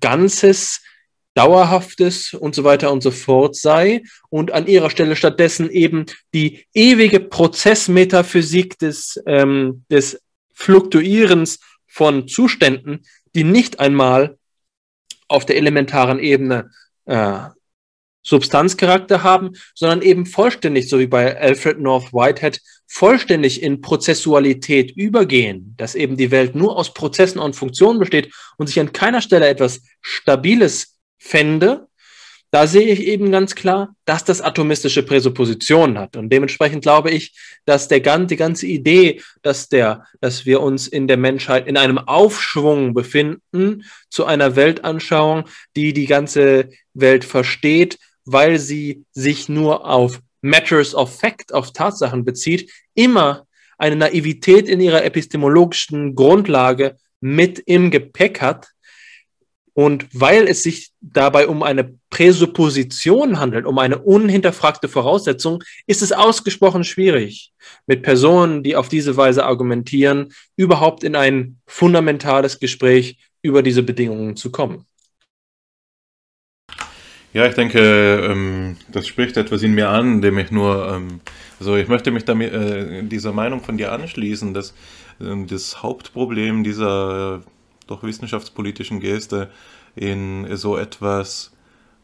[0.00, 0.82] Ganzes,
[1.38, 6.66] Dauerhaftes und so weiter und so fort sei und an ihrer Stelle stattdessen eben die
[6.74, 10.20] ewige Prozessmetaphysik des, ähm, des
[10.52, 13.04] Fluktuierens von Zuständen,
[13.36, 14.36] die nicht einmal
[15.28, 16.72] auf der elementaren Ebene
[17.04, 17.38] äh,
[18.24, 25.74] Substanzcharakter haben, sondern eben vollständig, so wie bei Alfred North Whitehead, vollständig in Prozessualität übergehen,
[25.76, 29.46] dass eben die Welt nur aus Prozessen und Funktionen besteht und sich an keiner Stelle
[29.46, 31.88] etwas Stabiles fände,
[32.50, 36.16] da sehe ich eben ganz klar, dass das atomistische Präsuppositionen hat.
[36.16, 41.08] Und dementsprechend glaube ich, dass der, die ganze Idee, dass, der, dass wir uns in
[41.08, 45.44] der Menschheit in einem Aufschwung befinden zu einer Weltanschauung,
[45.76, 52.24] die die ganze Welt versteht, weil sie sich nur auf Matters of Fact, auf Tatsachen
[52.24, 53.46] bezieht, immer
[53.76, 58.68] eine Naivität in ihrer epistemologischen Grundlage mit im Gepäck hat.
[59.78, 66.10] Und weil es sich dabei um eine Präsupposition handelt, um eine unhinterfragte Voraussetzung, ist es
[66.10, 67.52] ausgesprochen schwierig,
[67.86, 74.34] mit Personen, die auf diese Weise argumentieren, überhaupt in ein fundamentales Gespräch über diese Bedingungen
[74.34, 74.84] zu kommen.
[77.32, 77.78] Ja, ich denke,
[78.28, 81.20] ähm, das spricht etwas in mir an, dem ich nur, ähm,
[81.60, 84.74] also ich möchte mich damit, äh, dieser Meinung von dir anschließen, dass
[85.20, 87.44] äh, das Hauptproblem dieser
[87.90, 89.50] doch wissenschaftspolitischen Geste
[89.96, 91.52] in so etwas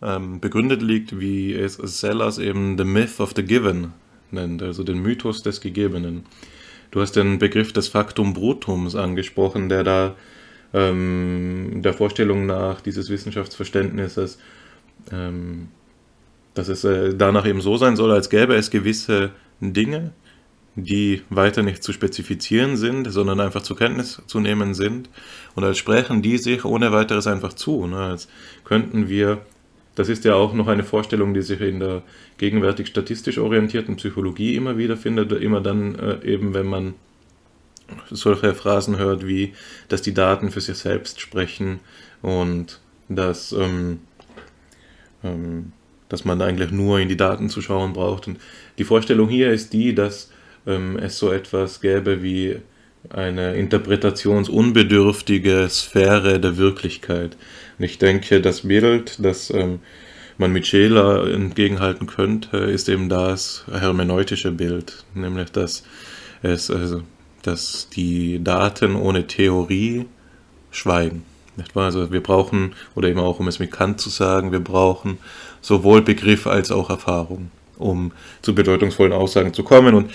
[0.03, 3.93] ähm, begründet liegt, wie es Sellers eben The Myth of the Given
[4.31, 6.25] nennt, also den Mythos des Gegebenen.
[6.91, 10.17] Du hast den Begriff des Faktum Brutums angesprochen, der da
[10.73, 14.39] ähm, der Vorstellung nach dieses Wissenschaftsverständnisses
[15.11, 15.69] ähm,
[16.55, 19.31] dass es äh, danach eben so sein soll, als gäbe es gewisse
[19.61, 20.13] Dinge,
[20.77, 25.09] die weiter nicht zu spezifizieren sind, sondern einfach zur Kenntnis zu nehmen sind.
[25.55, 27.87] Und als sprechen die sich ohne weiteres einfach zu.
[27.87, 27.97] Ne?
[27.97, 28.29] Als
[28.65, 29.43] könnten wir,
[29.95, 32.03] das ist ja auch noch eine Vorstellung, die sich in der
[32.39, 36.95] gegenwärtig statistisch orientierten Psychologie immer wieder findet, immer dann äh, eben, wenn man
[38.11, 39.53] solche Phrasen hört wie,
[39.89, 41.81] dass die Daten für sich selbst sprechen
[42.23, 44.01] und dass ähm,
[45.23, 45.73] ähm,
[46.09, 48.29] dass man eigentlich nur in die Daten zu schauen braucht.
[48.29, 48.39] Und
[48.79, 50.31] die Vorstellung hier ist die, dass
[50.67, 52.59] ähm, es so etwas gäbe wie
[53.11, 57.37] eine interpretationsunbedürftige Sphäre der Wirklichkeit.
[57.79, 59.81] Und ich denke, das Bild, das ähm,
[60.39, 65.85] man mit Scheler entgegenhalten könnte, ist eben das hermeneutische Bild, nämlich dass
[66.43, 67.03] es also
[67.43, 70.07] dass die Daten ohne Theorie
[70.71, 71.25] schweigen.
[71.75, 75.19] Also wir brauchen, oder eben auch um es mit Kant zu sagen, wir brauchen
[75.61, 78.13] sowohl Begriff als auch Erfahrung, um
[78.43, 79.95] zu bedeutungsvollen Aussagen zu kommen.
[79.95, 80.11] Und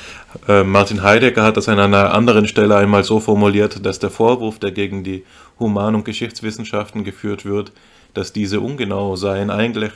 [0.47, 4.60] äh, Martin Heidegger hat das an einer anderen Stelle einmal so formuliert, dass der Vorwurf,
[4.60, 5.24] der gegen die
[5.60, 7.72] Human- und Geschichtswissenschaften geführt wird,
[8.14, 9.91] dass diese ungenau seien, eigentlich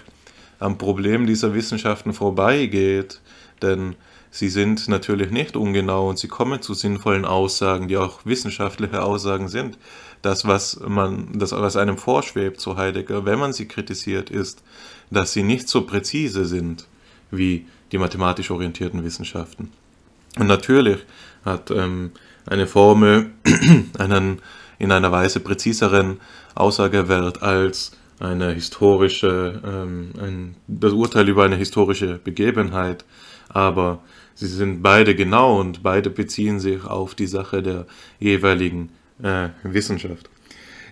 [0.60, 3.22] am Problem dieser Wissenschaften vorbeigeht.
[3.62, 3.96] Denn
[4.30, 9.48] sie sind natürlich nicht ungenau und sie kommen zu sinnvollen Aussagen, die auch wissenschaftliche Aussagen
[9.48, 9.78] sind
[10.24, 14.64] das, was man, das, was einem vorschwebt, so Heidegger, wenn man sie kritisiert, ist,
[15.12, 16.88] dass sie nicht so präzise sind
[17.38, 19.72] wie die mathematisch orientierten Wissenschaften.
[20.38, 21.00] Und natürlich
[21.46, 22.12] hat ähm,
[22.46, 23.32] eine Formel
[23.98, 24.42] einen
[24.80, 26.20] in einer Weise präziseren
[26.56, 33.06] Aussagewert als eine historische, ähm, ein, das Urteil über eine historische Begebenheit,
[33.50, 34.02] aber
[34.34, 37.86] sie sind beide genau und beide beziehen sich auf die Sache der
[38.20, 38.90] jeweiligen
[39.22, 40.30] äh, Wissenschaft.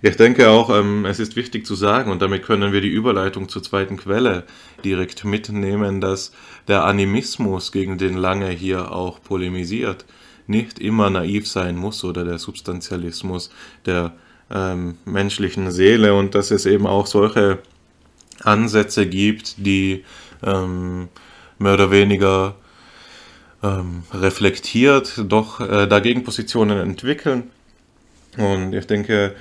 [0.04, 3.50] Ich denke auch, ähm, es ist wichtig zu sagen, und damit können wir die Überleitung
[3.50, 4.46] zur zweiten Quelle
[4.84, 6.32] direkt mitnehmen, dass
[6.68, 10.06] der Animismus, gegen den Lange hier auch polemisiert,
[10.48, 13.52] nicht immer naiv sein muss oder der Substantialismus
[13.86, 14.14] der
[14.50, 17.60] ähm, menschlichen Seele und dass es eben auch solche
[18.44, 20.04] Ansätze gibt, die
[20.44, 21.10] ähm,
[21.60, 22.56] mehr oder weniger
[23.62, 27.52] ähm, reflektiert doch äh, dagegen Positionen entwickeln.
[28.38, 29.36] Und ich denke,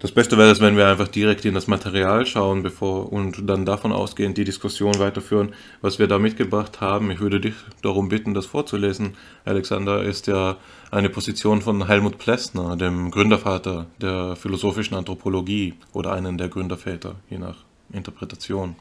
[0.00, 3.64] das Beste wäre es, wenn wir einfach direkt in das Material schauen, bevor und dann
[3.64, 7.10] davon ausgehend die Diskussion weiterführen, was wir da mitgebracht haben.
[7.10, 9.16] Ich würde dich darum bitten, das vorzulesen.
[9.44, 10.58] Alexander ist ja
[10.90, 17.38] eine Position von Helmut Plessner, dem Gründervater der philosophischen Anthropologie oder einen der Gründerväter, je
[17.38, 17.56] nach
[17.92, 18.76] Interpretation.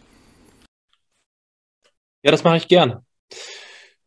[2.22, 3.04] Ja, das mache ich gerne.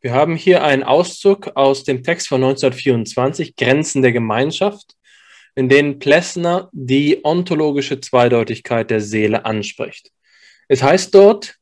[0.03, 4.97] Wir haben hier einen Auszug aus dem Text von 1924, Grenzen der Gemeinschaft
[5.55, 10.11] in denen Plessner die ontologische Zweideutigkeit der Seele anspricht.
[10.69, 11.57] Es heißt dort,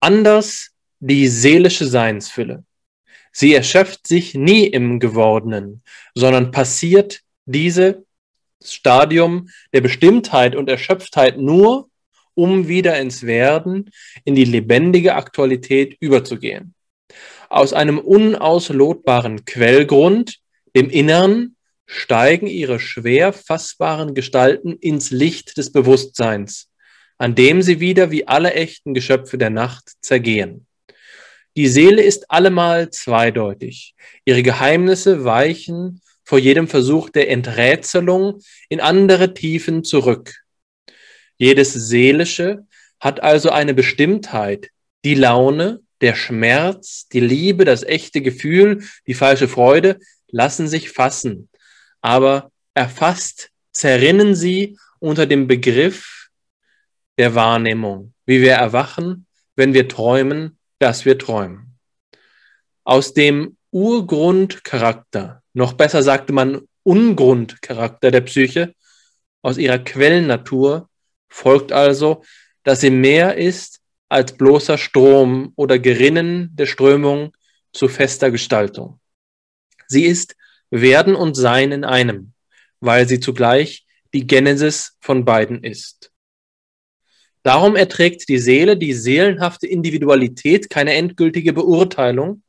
[0.00, 0.70] anders
[1.00, 2.64] die seelische Seinsfülle.
[3.32, 5.82] Sie erschöpft sich nie im Gewordenen,
[6.14, 7.96] sondern passiert dieses
[8.62, 11.90] Stadium der Bestimmtheit und Erschöpftheit nur,
[12.34, 13.90] um wieder ins Werden,
[14.24, 16.74] in die lebendige Aktualität überzugehen.
[17.48, 20.38] Aus einem unauslotbaren Quellgrund,
[20.74, 21.53] dem Innern,
[21.86, 26.70] steigen ihre schwer fassbaren Gestalten ins Licht des Bewusstseins,
[27.18, 30.66] an dem sie wieder wie alle echten Geschöpfe der Nacht zergehen.
[31.56, 33.94] Die Seele ist allemal zweideutig.
[34.24, 40.34] Ihre Geheimnisse weichen vor jedem Versuch der Enträtselung in andere Tiefen zurück.
[41.36, 42.66] Jedes Seelische
[42.98, 44.70] hat also eine Bestimmtheit,
[45.04, 51.48] die Laune, der Schmerz, die Liebe, das echte Gefühl, die falsche Freude lassen sich fassen,
[52.04, 56.28] aber erfasst zerrinnen sie unter dem Begriff
[57.16, 59.26] der Wahrnehmung, wie wir erwachen,
[59.56, 61.78] wenn wir träumen dass wir träumen.
[62.84, 68.74] Aus dem Urgrundcharakter, noch besser sagte man Ungrundcharakter der Psyche,
[69.40, 70.90] aus ihrer Quellennatur,
[71.30, 72.22] folgt also,
[72.64, 73.80] dass sie mehr ist
[74.10, 77.32] als bloßer Strom oder Gerinnen der Strömung
[77.72, 79.00] zu fester Gestaltung.
[79.86, 80.36] Sie ist
[80.70, 82.32] Werden und Sein in einem,
[82.80, 86.12] weil sie zugleich die Genesis von beiden ist.
[87.42, 92.42] Darum erträgt die Seele die seelenhafte Individualität keine endgültige Beurteilung,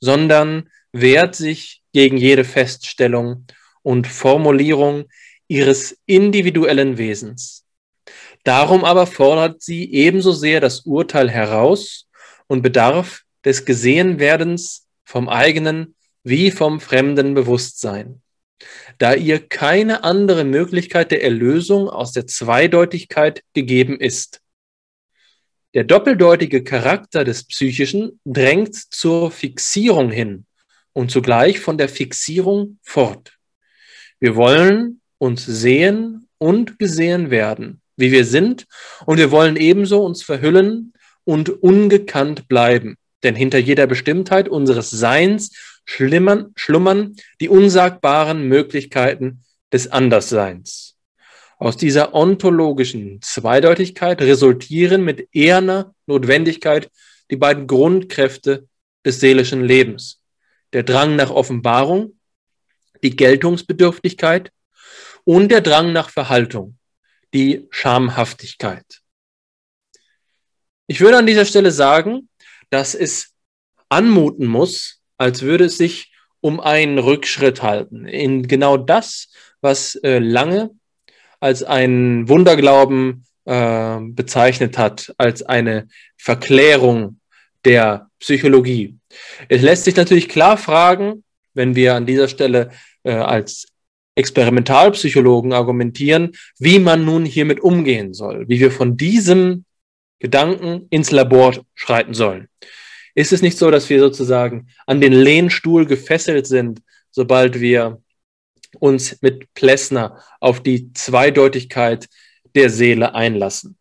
[0.00, 3.46] sondern wehrt sich gegen jede Feststellung
[3.82, 5.04] und Formulierung
[5.46, 7.64] ihres individuellen Wesens.
[8.42, 12.08] Darum aber fordert sie ebenso sehr das Urteil heraus
[12.48, 15.94] und bedarf des Gesehenwerdens vom eigenen
[16.24, 18.22] wie vom fremden Bewusstsein,
[18.98, 24.40] da ihr keine andere Möglichkeit der Erlösung aus der Zweideutigkeit gegeben ist.
[25.74, 30.44] Der doppeldeutige Charakter des Psychischen drängt zur Fixierung hin
[30.92, 33.38] und zugleich von der Fixierung fort.
[34.20, 38.66] Wir wollen uns sehen und gesehen werden, wie wir sind,
[39.06, 40.92] und wir wollen ebenso uns verhüllen
[41.24, 42.96] und ungekannt bleiben.
[43.22, 45.52] Denn hinter jeder Bestimmtheit unseres Seins
[45.84, 50.96] schlummern, schlummern die unsagbaren Möglichkeiten des Andersseins.
[51.58, 56.90] Aus dieser ontologischen Zweideutigkeit resultieren mit eherner Notwendigkeit
[57.30, 58.68] die beiden Grundkräfte
[59.04, 60.20] des seelischen Lebens.
[60.72, 62.18] Der Drang nach Offenbarung,
[63.02, 64.50] die Geltungsbedürftigkeit
[65.24, 66.78] und der Drang nach Verhaltung,
[67.32, 69.00] die Schamhaftigkeit.
[70.86, 72.28] Ich würde an dieser Stelle sagen,
[72.70, 73.34] dass es
[73.88, 76.10] anmuten muss, als würde es sich
[76.40, 79.28] um einen Rückschritt halten in genau das,
[79.60, 80.70] was äh, lange
[81.38, 87.20] als einen Wunderglauben äh, bezeichnet hat, als eine Verklärung
[87.64, 88.96] der Psychologie.
[89.48, 91.22] Es lässt sich natürlich klar fragen,
[91.54, 92.70] wenn wir an dieser Stelle
[93.04, 93.68] äh, als
[94.16, 99.64] Experimentalpsychologen argumentieren, wie man nun hiermit umgehen soll, wie wir von diesem
[100.18, 102.48] Gedanken ins Labor schreiten sollen.
[103.14, 108.02] Ist es nicht so, dass wir sozusagen an den Lehnstuhl gefesselt sind, sobald wir
[108.78, 112.08] uns mit Plessner auf die Zweideutigkeit
[112.54, 113.76] der Seele einlassen?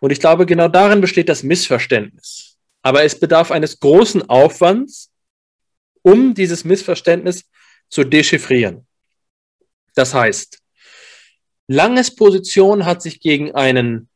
[0.00, 2.56] Und ich glaube, genau darin besteht das Missverständnis.
[2.82, 5.10] Aber es bedarf eines großen Aufwands,
[6.02, 7.44] um dieses Missverständnis
[7.88, 8.86] zu dechiffrieren.
[9.94, 10.60] Das heißt,
[11.66, 14.08] Langes Position hat sich gegen einen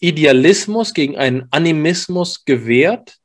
[0.00, 3.19] Idealismus, gegen einen Animismus gewehrt,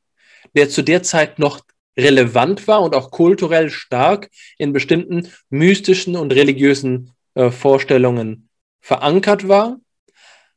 [0.56, 1.60] der zu der Zeit noch
[1.96, 4.28] relevant war und auch kulturell stark
[4.58, 8.48] in bestimmten mystischen und religiösen äh, Vorstellungen
[8.80, 9.78] verankert war.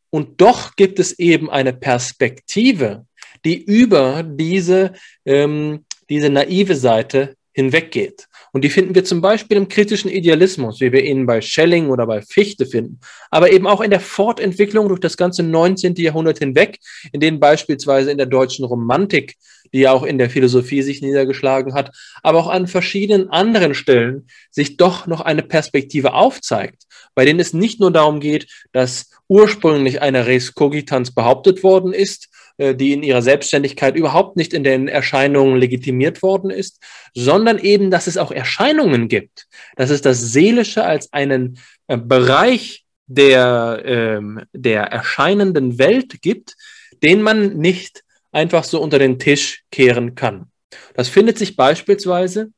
[0.10, 3.06] Und doch gibt es eben eine Perspektive,
[3.46, 4.94] die über diese,
[5.26, 8.28] ähm, diese naive Seite hinweggeht.
[8.52, 12.08] Und die finden wir zum Beispiel im kritischen Idealismus, wie wir ihn bei Schelling oder
[12.08, 15.96] bei Fichte finden, aber eben auch in der Fortentwicklung durch das ganze 19.
[15.96, 16.80] Jahrhundert hinweg,
[17.12, 19.36] in denen beispielsweise in der deutschen Romantik,
[19.74, 24.28] die ja auch in der Philosophie sich niedergeschlagen hat, aber auch an verschiedenen anderen Stellen
[24.52, 26.84] sich doch noch eine Perspektive aufzeigt,
[27.16, 32.30] bei denen es nicht nur darum geht, dass ursprünglich eine Res Cogitans behauptet worden ist,
[32.58, 36.84] äh, die in ihrer Selbstständigkeit überhaupt nicht in den Erscheinungen legitimiert worden ist,
[37.16, 39.48] sondern eben, dass es auch Erscheinungen gibt,
[39.78, 41.58] dass es das Seelische als einen
[41.88, 46.56] äh, Bereich der, ähm, der erscheinenden Welt gibt,
[47.02, 50.52] den man nicht einfach so unter den Tisch kehren kann.
[50.96, 52.52] Das findet sich beispielsweise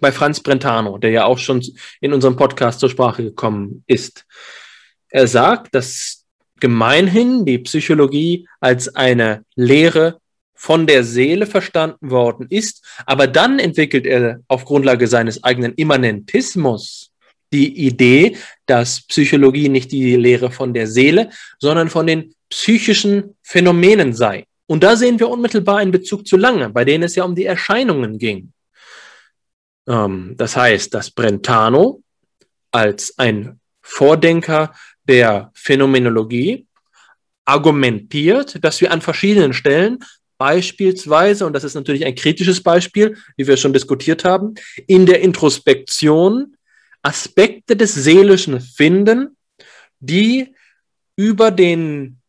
[0.00, 1.62] bei Franz Brentano, der ja auch schon
[2.00, 4.24] in unserem Podcast zur Sprache gekommen ist.
[5.10, 6.24] Er sagt, dass
[6.60, 10.20] gemeinhin die Psychologie als eine Lehre
[10.54, 17.12] von der Seele verstanden worden ist, aber dann entwickelt er auf Grundlage seines eigenen Immanentismus
[17.52, 18.36] die Idee,
[18.66, 24.44] dass Psychologie nicht die Lehre von der Seele, sondern von den psychischen Phänomenen sei.
[24.68, 27.46] Und da sehen wir unmittelbar einen Bezug zu Lange, bei denen es ja um die
[27.46, 28.52] Erscheinungen ging.
[29.88, 32.02] Ähm, das heißt, dass Brentano
[32.70, 36.66] als ein Vordenker der Phänomenologie
[37.46, 40.00] argumentiert, dass wir an verschiedenen Stellen
[40.36, 44.54] beispielsweise, und das ist natürlich ein kritisches Beispiel, wie wir schon diskutiert haben,
[44.86, 46.56] in der Introspektion
[47.02, 49.36] Aspekte des Seelischen finden,
[49.98, 50.54] die
[51.16, 52.20] über den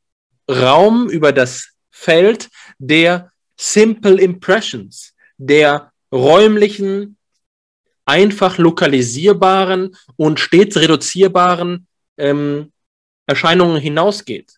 [0.49, 7.17] Raum, über das Feld der Simple Impressions, der räumlichen,
[8.05, 11.87] einfach lokalisierbaren und stets reduzierbaren
[12.17, 12.71] ähm,
[13.27, 14.53] Erscheinungen hinausgeht.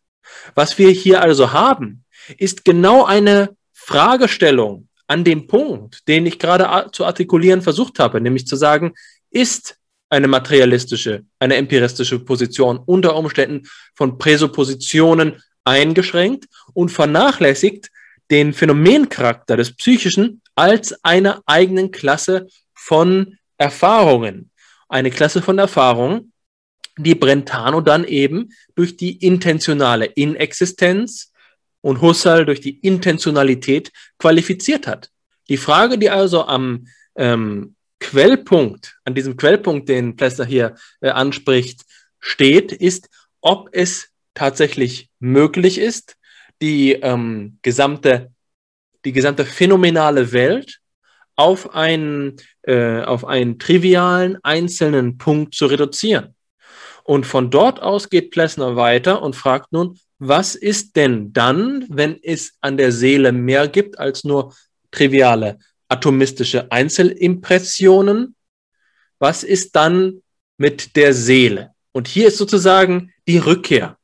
[0.54, 2.06] Was wir hier also haben,
[2.38, 8.46] ist genau eine Fragestellung an dem Punkt, den ich gerade zu artikulieren versucht habe, nämlich
[8.46, 8.94] zu sagen,
[9.32, 9.78] ist
[10.10, 17.90] eine materialistische, eine empiristische Position unter Umständen von Präsuppositionen eingeschränkt und vernachlässigt
[18.30, 24.50] den Phänomencharakter des Psychischen als einer eigenen Klasse von Erfahrungen.
[24.90, 26.34] Eine Klasse von Erfahrungen,
[26.98, 31.32] die Brentano dann eben durch die intentionale Inexistenz
[31.82, 35.10] und Husserl durch die Intentionalität qualifiziert hat.
[35.50, 41.82] Die Frage, die also am ähm, Quellpunkt, an diesem Quellpunkt, den Plessner hier äh, anspricht,
[42.20, 43.10] steht, ist,
[43.42, 46.16] ob es tatsächlich möglich ist,
[46.62, 48.32] die ähm, gesamte,
[49.06, 50.80] die gesamte phänomenale Welt
[51.36, 56.36] auf einen, äh, auf einen trivialen einzelnen Punkt zu reduzieren.
[57.04, 62.20] Und von dort aus geht Plessner weiter und fragt nun, was ist denn dann, wenn
[62.22, 64.54] es an der Seele mehr gibt als nur
[64.92, 65.58] triviale
[65.88, 68.36] atomistische Einzelimpressionen?
[69.18, 70.22] Was ist dann
[70.58, 71.72] mit der Seele?
[71.92, 73.98] Und hier ist sozusagen die Rückkehr.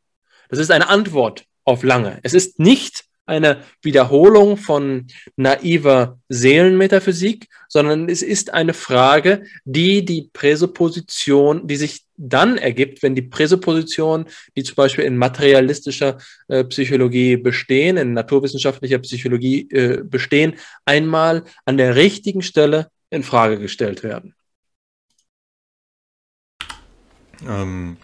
[0.50, 2.20] Das ist eine Antwort auf lange.
[2.24, 10.30] Es ist nicht eine Wiederholung von naiver Seelenmetaphysik, sondern es ist eine Frage, die die
[10.32, 16.18] Präsupposition, die sich dann ergibt, wenn die Präsuppositionen, die zum Beispiel in materialistischer
[16.48, 23.60] äh, Psychologie bestehen, in naturwissenschaftlicher Psychologie äh, bestehen, einmal an der richtigen Stelle in Frage
[23.60, 24.34] gestellt werden.
[27.46, 27.98] Ähm,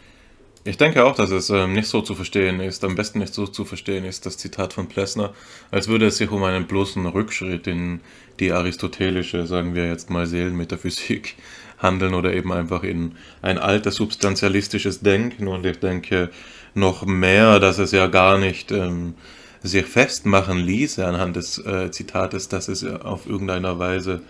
[0.66, 3.48] ich denke auch, dass es ähm, nicht so zu verstehen ist, am besten nicht so
[3.48, 5.34] zu verstehen ist, das Zitat von Plessner,
[5.72, 8.00] als würde es sich um einen bloßen Rückschritt in
[8.40, 11.36] die aristotelische, sagen wir jetzt mal Seelenmetaphysik
[11.80, 15.50] handeln oder eben einfach in ein altes substantialistisches Denken.
[15.50, 16.30] Und ich denke
[16.74, 19.16] noch mehr, dass es ja gar nicht ähm,
[19.64, 24.22] sich festmachen ließe anhand des äh, Zitates, dass es auf irgendeiner Weise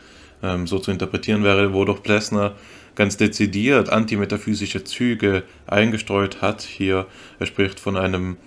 [0.42, 2.56] ähm, so zu interpretieren wäre, wo doch Plessner
[2.96, 6.62] ganz dezidiert antimetaphysische Züge eingestreut hat.
[6.62, 7.08] Hier,
[7.40, 8.38] er spricht von einem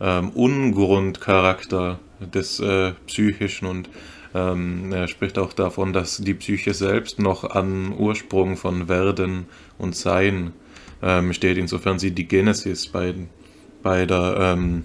[0.00, 3.88] ähm, Ungrundcharakter des äh, Psychischen und
[4.34, 9.46] ähm, er spricht auch davon, dass die Psyche selbst noch an Ursprung von Werden
[9.78, 10.52] und Sein
[11.02, 13.14] ähm, steht, insofern sie die Genesis bei,
[13.82, 14.84] bei, der, ähm,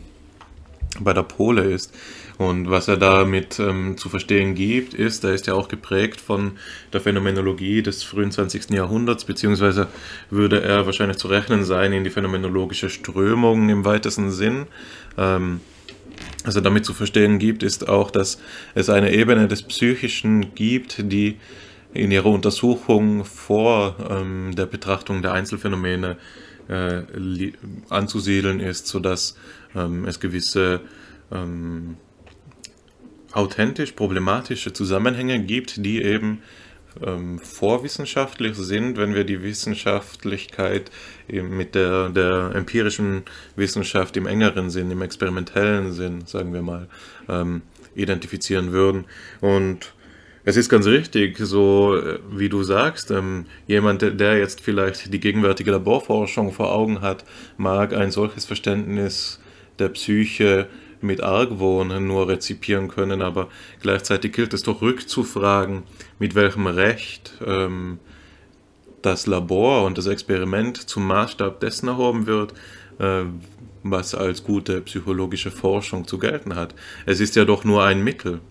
[1.00, 1.94] bei der Pole ist.
[2.40, 6.54] Und was er damit ähm, zu verstehen gibt, ist, er ist ja auch geprägt von
[6.94, 8.70] der Phänomenologie des frühen 20.
[8.70, 9.88] Jahrhunderts, beziehungsweise
[10.30, 14.68] würde er wahrscheinlich zu rechnen sein in die phänomenologische Strömung im weitesten Sinn.
[15.18, 15.60] Ähm,
[16.46, 18.40] also damit zu verstehen gibt, ist auch, dass
[18.74, 21.36] es eine Ebene des Psychischen gibt, die
[21.94, 26.16] in ihrer Untersuchung vor ähm, der Betrachtung der Einzelfänomene
[26.70, 27.02] äh,
[27.90, 29.36] anzusiedeln ist, sodass
[29.76, 30.80] ähm, es gewisse
[31.34, 31.98] ähm,
[33.32, 36.42] authentisch problematische Zusammenhänge gibt, die eben
[37.06, 40.92] ähm, vorwissenschaftlich sind, wenn wir die Wissenschaftlichkeit
[41.28, 43.24] mit der, der empirischen
[43.56, 46.88] Wissenschaft im engeren Sinn, im experimentellen Sinn, sagen wir mal,
[47.28, 47.62] ähm,
[47.96, 49.06] identifizieren würden.
[49.42, 49.94] Und
[50.46, 55.20] es ist ganz richtig, so äh, wie du sagst, ähm, jemand, der jetzt vielleicht die
[55.20, 57.24] gegenwärtige Laborforschung vor Augen hat,
[57.58, 59.40] mag ein solches Verständnis
[59.78, 60.68] der Psyche
[61.02, 63.50] mit Argwohn nur rezipieren können, aber
[63.82, 65.84] gleichzeitig gilt es doch rückzufragen,
[66.20, 68.00] mit welchem Recht ähm,
[69.02, 72.54] das Labor und das Experiment zum Maßstab dessen erhoben wird,
[73.00, 73.24] äh,
[73.84, 76.76] was als gute psychologische Forschung zu gelten hat.
[77.06, 78.42] Es ist ja doch nur ein Mittel,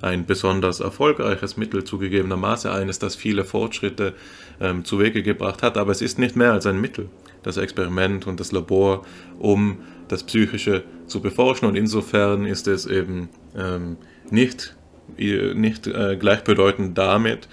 [0.00, 4.14] ein besonders erfolgreiches Mittel zugegebenermaßen, eines, das viele Fortschritte
[4.60, 7.08] ähm, zu Wege gebracht hat, aber es ist nicht mehr als ein Mittel,
[7.42, 9.04] das Experiment und das Labor,
[9.38, 9.78] um
[10.08, 13.96] das Psychische zu beforschen und insofern ist es eben ähm,
[14.30, 14.74] nicht,
[15.16, 17.48] nicht äh, gleichbedeutend damit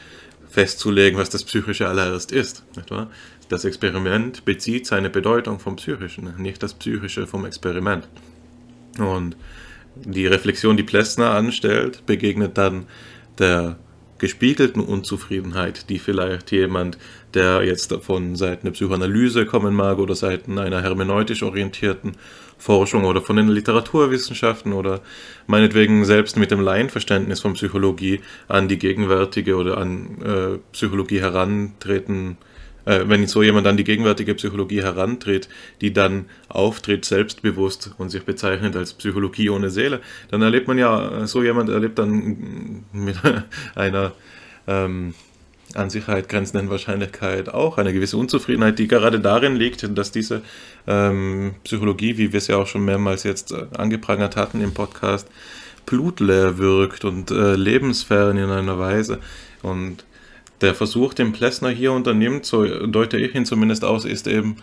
[0.50, 2.66] festzulegen, was das Psychische allererst ist.
[3.50, 8.08] Das Experiment bezieht seine Bedeutung vom Psychischen, nicht das Psychische vom Experiment.
[8.98, 9.38] Und
[10.06, 12.86] die Reflexion, die Plessner anstellt, begegnet dann
[13.40, 13.78] der
[14.18, 16.98] gespiegelten Unzufriedenheit, die vielleicht jemand,
[17.34, 22.14] der jetzt von Seiten der Psychoanalyse kommen mag oder Seiten einer hermeneutisch orientierten
[22.58, 25.02] Forschung oder von den Literaturwissenschaften oder
[25.46, 32.32] meinetwegen selbst mit dem Laienverständnis von Psychologie an die gegenwärtige oder an äh, Psychologie herantreten,
[32.32, 32.57] äh,
[32.88, 35.50] wenn so jemand an die gegenwärtige Psychologie herantritt,
[35.82, 41.28] die dann auftritt, selbstbewusst und sich bezeichnet als Psychologie ohne Seele, dann erlebt man ja,
[41.28, 43.18] so jemand erlebt dann mit
[43.76, 44.14] einer
[44.68, 45.14] ähm,
[45.74, 50.42] an Sicherheit grenzenden Wahrscheinlichkeit auch eine gewisse Unzufriedenheit, die gerade darin liegt, dass diese
[50.88, 55.28] ähm, Psychologie, wie wir es ja auch schon mehrmals jetzt äh, angeprangert hatten im Podcast,
[55.86, 59.20] blutleer wirkt und äh, lebensfern in einer Weise.
[59.62, 60.06] Und
[60.62, 64.58] der Versuch, den Plessner hier unternimmt, so deute ich ihn zumindest aus, ist eben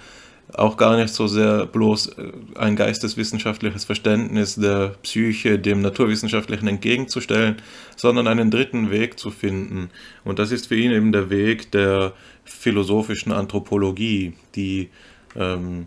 [0.53, 7.57] auch gar nicht so sehr bloß äh, ein geisteswissenschaftliches Verständnis der Psyche dem Naturwissenschaftlichen entgegenzustellen,
[7.97, 9.91] sondern einen dritten Weg zu finden.
[10.25, 12.13] Und das ist für ihn eben der Weg der
[12.45, 14.91] philosophischen Anthropologie, die
[15.35, 15.87] ähm,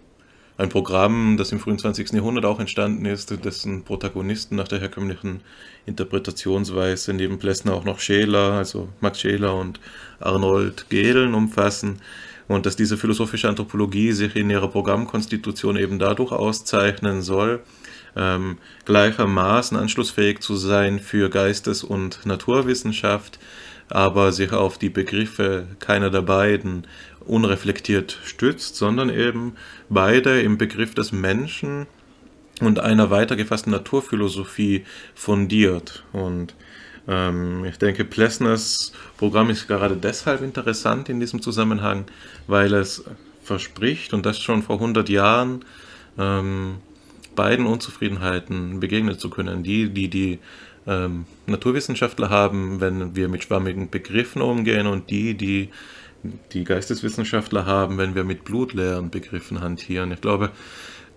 [0.57, 2.13] ein Programm, das im frühen 20.
[2.13, 5.41] Jahrhundert auch entstanden ist, dessen Protagonisten nach der herkömmlichen
[5.85, 9.79] Interpretationsweise neben Plessner auch noch Scheler, also Max Scheler und
[10.19, 12.01] Arnold Gehlen umfassen.
[12.47, 17.59] Und dass diese philosophische Anthropologie sich in ihrer Programmkonstitution eben dadurch auszeichnen soll,
[18.15, 23.37] ähm, gleichermaßen anschlussfähig zu sein für Geistes- und Naturwissenschaft,
[23.89, 26.87] aber sich auf die Begriffe keiner der beiden
[27.27, 29.55] unreflektiert stützt, sondern eben
[29.89, 31.87] beide im Begriff des Menschen
[32.61, 34.85] und einer weitergefassten Naturphilosophie
[35.15, 36.03] fundiert.
[36.11, 36.55] Und
[37.07, 42.05] ähm, ich denke, Plessners Programm ist gerade deshalb interessant in diesem Zusammenhang,
[42.47, 43.03] weil es
[43.43, 45.63] verspricht, und das schon vor 100 Jahren,
[46.17, 46.77] ähm,
[47.35, 49.63] beiden Unzufriedenheiten begegnen zu können.
[49.63, 50.39] Die, die die
[50.87, 55.69] ähm, Naturwissenschaftler haben, wenn wir mit schwammigen Begriffen umgehen, und die, die
[56.53, 60.11] die Geisteswissenschaftler haben, wenn wir mit blutleeren Begriffen hantieren.
[60.11, 60.51] Ich glaube,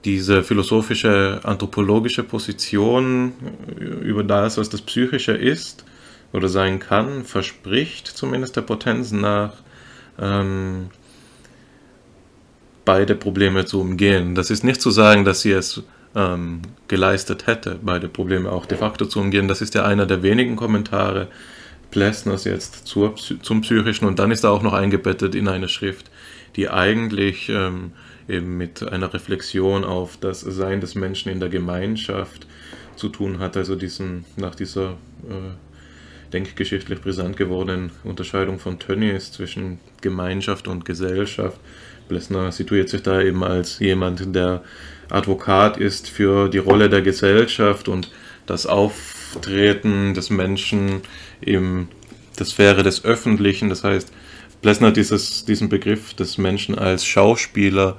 [0.05, 3.33] diese philosophische, anthropologische Position
[3.79, 5.85] über das, was das Psychische ist
[6.33, 9.55] oder sein kann, verspricht zumindest der Potenz nach,
[10.19, 10.89] ähm,
[12.85, 14.35] beide Probleme zu umgehen.
[14.35, 15.83] Das ist nicht zu sagen, dass sie es
[16.15, 19.49] ähm, geleistet hätte, beide Probleme auch de facto zu umgehen.
[19.49, 21.29] Das ist ja einer der wenigen Kommentare
[21.91, 26.11] Plessners jetzt zur, zum Psychischen und dann ist er auch noch eingebettet in eine Schrift,
[26.57, 27.93] die eigentlich ähm,
[28.29, 32.47] eben mit einer Reflexion auf das Sein des Menschen in der Gemeinschaft
[32.97, 34.91] zu tun hat, also diesen, nach dieser
[35.29, 41.59] äh, denkgeschichtlich brisant gewordenen Unterscheidung von Tönnies zwischen Gemeinschaft und Gesellschaft.
[42.09, 44.63] Blessner situiert sich da eben als jemand, der
[45.09, 48.11] Advokat ist für die Rolle der Gesellschaft und
[48.47, 48.67] das
[49.35, 51.03] Auftreten des Menschen
[51.41, 51.89] in
[52.39, 53.69] der Sphäre des Öffentlichen.
[53.69, 54.13] Das heißt,
[54.63, 57.97] Blessner hat dieses, diesen Begriff des Menschen als Schauspieler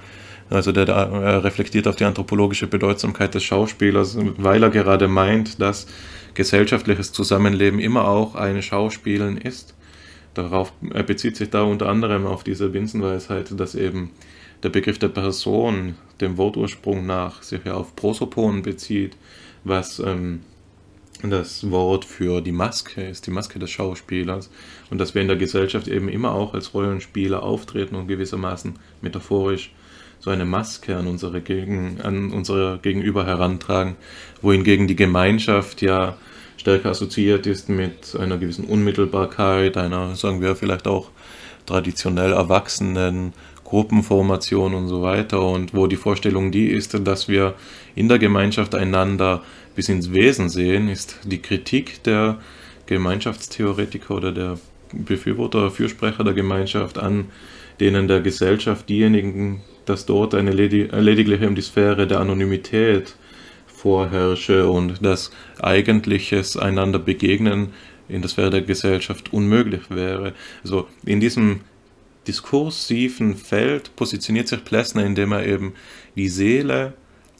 [0.51, 5.88] also der da, reflektiert auf die anthropologische Bedeutsamkeit des Schauspielers, weil er gerade meint, dass
[6.34, 9.73] gesellschaftliches Zusammenleben immer auch ein Schauspielen ist.
[10.34, 14.11] Darauf er bezieht sich da unter anderem auf diese Binsenweisheit, dass eben
[14.61, 19.15] der Begriff der Person dem Wortursprung nach sich ja auf Prosopon bezieht,
[19.63, 20.41] was ähm,
[21.30, 24.49] das Wort für die Maske ist, die Maske des Schauspielers.
[24.89, 29.72] Und dass wir in der Gesellschaft eben immer auch als Rollenspieler auftreten und gewissermaßen metaphorisch
[30.19, 33.95] so eine Maske an unsere, Gegen, an unsere Gegenüber herantragen,
[34.41, 36.15] wohingegen die Gemeinschaft ja
[36.57, 41.09] stärker assoziiert ist mit einer gewissen Unmittelbarkeit, einer, sagen wir, vielleicht auch
[41.65, 47.55] traditionell erwachsenen Gruppenformation und so weiter und wo die Vorstellung die ist, dass wir
[47.95, 49.43] in der Gemeinschaft einander
[49.76, 52.39] bis ins Wesen sehen, ist die Kritik der
[52.86, 54.59] Gemeinschaftstheoretiker oder der
[54.93, 57.26] Befürworter, Fürsprecher der Gemeinschaft an
[57.80, 63.15] denen der Gesellschaft diejenigen dass dort eine ledig lediglich die Sphäre der Anonymität
[63.67, 67.74] vorherrsche und dass eigentliches einander begegnen
[68.07, 70.34] in der Sphäre der Gesellschaft unmöglich wäre.
[70.63, 71.61] Also in diesem
[72.28, 75.74] diskursiven Feld positioniert sich Plessner, indem er eben
[76.15, 76.93] die Seele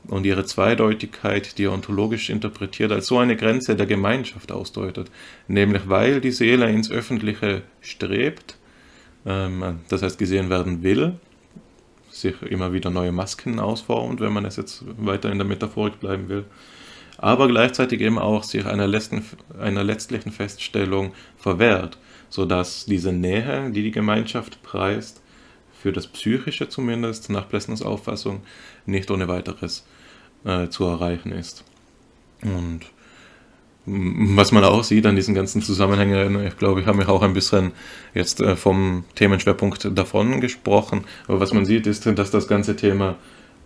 [0.08, 5.12] und ihre Zweideutigkeit, die ontologisch interpretiert, als so eine Grenze der Gemeinschaft ausdeutet.
[5.47, 8.58] Nämlich weil die Seele ins Öffentliche strebt,
[9.26, 11.14] ähm, das heißt gesehen werden will,
[12.10, 16.30] sich immer wieder neue Masken ausformt, wenn man es jetzt weiter in der Metaphorik bleiben
[16.30, 16.45] will,
[17.18, 19.24] aber gleichzeitig eben auch sich einer, letzten,
[19.60, 21.97] einer letztlichen Feststellung verwehrt,
[22.30, 25.22] sodass diese Nähe, die die Gemeinschaft preist,
[25.82, 28.41] für das Psychische zumindest, nach Plessners Auffassung,
[28.86, 29.86] nicht ohne weiteres
[30.46, 31.64] äh, zu erreichen ist.
[32.44, 32.82] Und
[33.86, 37.34] was man auch sieht an diesen ganzen Zusammenhängen, ich glaube, ich habe mich auch ein
[37.34, 37.72] bisschen
[38.14, 43.16] jetzt äh, vom Themenschwerpunkt davon gesprochen, aber was man sieht, ist, dass das ganze Thema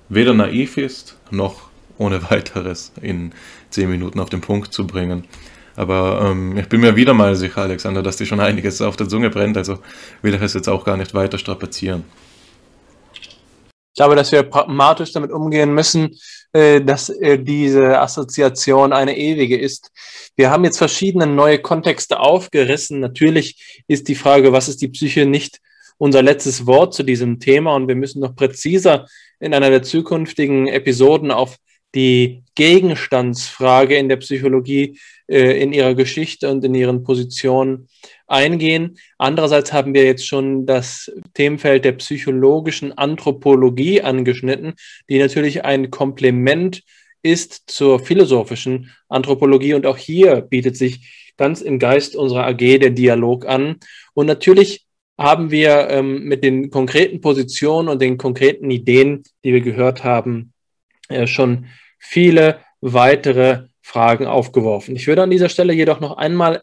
[0.07, 3.33] weder naiv ist, noch ohne weiteres in
[3.69, 5.25] zehn Minuten auf den Punkt zu bringen.
[5.75, 9.09] Aber ähm, ich bin mir wieder mal sicher, Alexander, dass dir schon einiges auf der
[9.09, 9.79] Zunge brennt, also
[10.21, 12.05] will ich es jetzt auch gar nicht weiter strapazieren.
[13.95, 16.17] Ich glaube, dass wir pragmatisch damit umgehen müssen,
[16.51, 19.89] äh, dass äh, diese Assoziation eine ewige ist.
[20.35, 22.99] Wir haben jetzt verschiedene neue Kontexte aufgerissen.
[22.99, 25.61] Natürlich ist die Frage, was ist die Psyche, nicht
[25.97, 29.07] unser letztes Wort zu diesem Thema und wir müssen noch präziser
[29.39, 31.55] in einer der zukünftigen Episoden auf
[31.95, 37.87] die Gegenstandsfrage in der Psychologie äh, in ihrer Geschichte und in ihren Positionen
[38.27, 38.97] eingehen.
[39.17, 44.73] Andererseits haben wir jetzt schon das Themenfeld der psychologischen Anthropologie angeschnitten,
[45.09, 46.83] die natürlich ein Komplement
[47.21, 49.73] ist zur philosophischen Anthropologie.
[49.73, 53.77] Und auch hier bietet sich ganz im Geist unserer AG der Dialog an.
[54.13, 54.85] Und natürlich
[55.17, 60.53] haben wir ähm, mit den konkreten Positionen und den konkreten Ideen, die wir gehört haben,
[61.07, 61.67] äh, schon
[61.97, 64.95] viele weitere Fragen aufgeworfen.
[64.95, 66.61] Ich würde an dieser Stelle jedoch noch einmal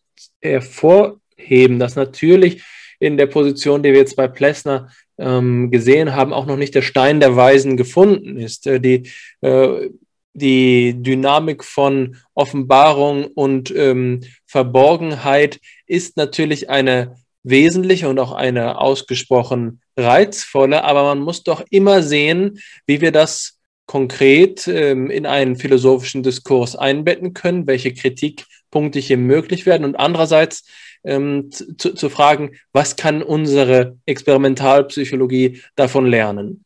[1.43, 2.63] hervorheben, dass natürlich
[2.99, 4.89] in der Position, die wir jetzt bei Plessner
[5.19, 8.67] ähm, gesehen haben, auch noch nicht der Stein der Weisen gefunden ist.
[8.67, 9.91] Äh, die, äh,
[10.35, 19.81] die Dynamik von Offenbarung und ähm, Verborgenheit ist natürlich eine wesentliche und auch eine ausgesprochen
[19.97, 26.23] reizvolle, aber man muss doch immer sehen, wie wir das konkret ähm, in einen philosophischen
[26.23, 29.85] Diskurs einbetten können, welche Kritikpunkte hier möglich werden.
[29.85, 30.65] Und andererseits
[31.05, 36.65] ähm, zu, zu fragen, was kann unsere Experimentalpsychologie davon lernen?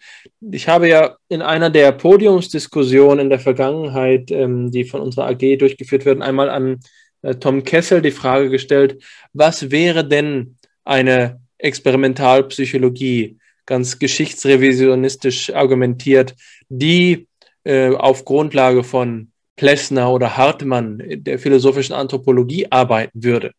[0.51, 5.57] Ich habe ja in einer der Podiumsdiskussionen in der Vergangenheit, ähm, die von unserer AG
[5.59, 6.81] durchgeführt werden, einmal an
[7.23, 13.39] äh, Tom Kessel die Frage gestellt, was wäre denn eine Experimentalpsychologie?
[13.67, 16.35] ganz geschichtsrevisionistisch argumentiert,
[16.69, 17.27] die
[17.65, 23.53] äh, auf Grundlage von Plessner oder Hartmann der philosophischen Anthropologie arbeiten würde.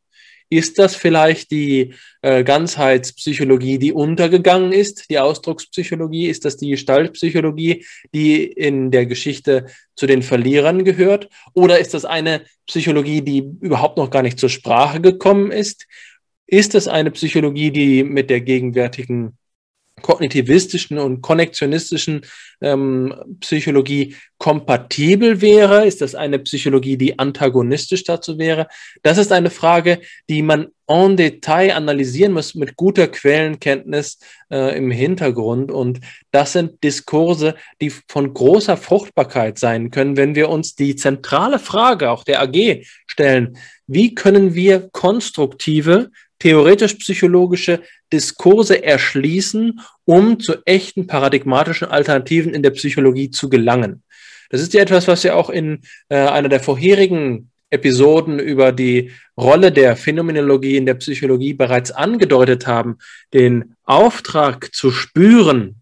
[0.49, 6.27] Ist das vielleicht die äh, Ganzheitspsychologie, die untergegangen ist, die Ausdruckspsychologie?
[6.27, 11.29] Ist das die Gestaltpsychologie, die in der Geschichte zu den Verlierern gehört?
[11.53, 15.85] Oder ist das eine Psychologie, die überhaupt noch gar nicht zur Sprache gekommen ist?
[16.45, 19.37] Ist es eine Psychologie, die mit der gegenwärtigen
[20.01, 22.21] kognitivistischen und konnektionistischen
[22.61, 25.85] ähm, Psychologie kompatibel wäre?
[25.85, 28.67] Ist das eine Psychologie, die antagonistisch dazu wäre?
[29.03, 34.19] Das ist eine Frage, die man en Detail analysieren muss mit guter Quellenkenntnis
[34.49, 35.71] äh, im Hintergrund.
[35.71, 35.99] Und
[36.31, 42.09] das sind Diskurse, die von großer Fruchtbarkeit sein können, wenn wir uns die zentrale Frage
[42.09, 43.57] auch der AG stellen.
[43.87, 46.09] Wie können wir konstruktive
[46.39, 47.81] theoretisch-psychologische
[48.11, 54.03] Diskurse erschließen, um zu echten paradigmatischen Alternativen in der Psychologie zu gelangen.
[54.49, 59.11] Das ist ja etwas, was wir auch in äh, einer der vorherigen Episoden über die
[59.38, 62.97] Rolle der Phänomenologie in der Psychologie bereits angedeutet haben,
[63.33, 65.81] den Auftrag zu spüren,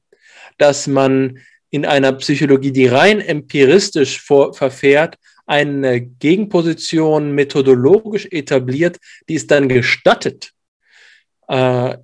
[0.57, 1.39] dass man
[1.69, 8.97] in einer Psychologie, die rein empiristisch vor, verfährt, eine Gegenposition methodologisch etabliert,
[9.29, 10.51] die es dann gestattet,
[11.47, 11.97] äh,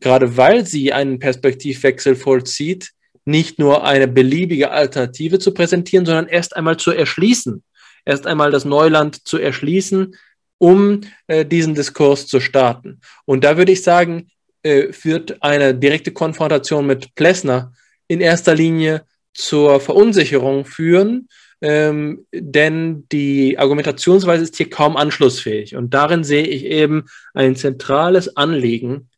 [0.00, 2.90] gerade weil sie einen Perspektivwechsel vollzieht,
[3.24, 7.62] nicht nur eine beliebige Alternative zu präsentieren, sondern erst einmal zu erschließen,
[8.04, 10.14] erst einmal das Neuland zu erschließen,
[10.58, 13.00] um äh, diesen Diskurs zu starten.
[13.24, 14.28] Und da würde ich sagen,
[14.62, 17.72] äh, führt eine direkte Konfrontation mit Plessner
[18.08, 21.28] in erster Linie zur Verunsicherung führen
[21.60, 25.76] ähm, denn die Argumentationsweise ist hier kaum anschlussfähig.
[25.76, 29.08] Und darin sehe ich eben ein zentrales Anliegen,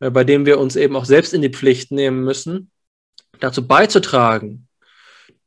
[0.00, 2.70] äh, bei dem wir uns eben auch selbst in die Pflicht nehmen müssen,
[3.40, 4.68] dazu beizutragen,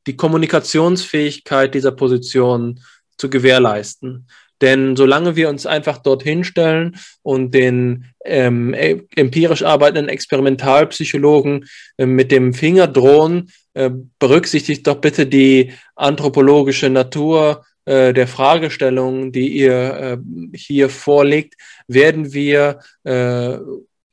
[0.08, 2.82] die Kommunikationsfähigkeit dieser Position
[3.18, 4.28] zu gewährleisten.
[4.62, 11.66] Denn solange wir uns einfach dorthin stellen und den ähm, e, empirisch arbeitenden Experimentalpsychologen
[11.98, 13.90] äh, mit dem Finger drohen, äh,
[14.20, 21.56] berücksichtigt doch bitte die anthropologische Natur äh, der Fragestellungen, die ihr äh, hier vorlegt,
[21.88, 23.58] werden wir äh,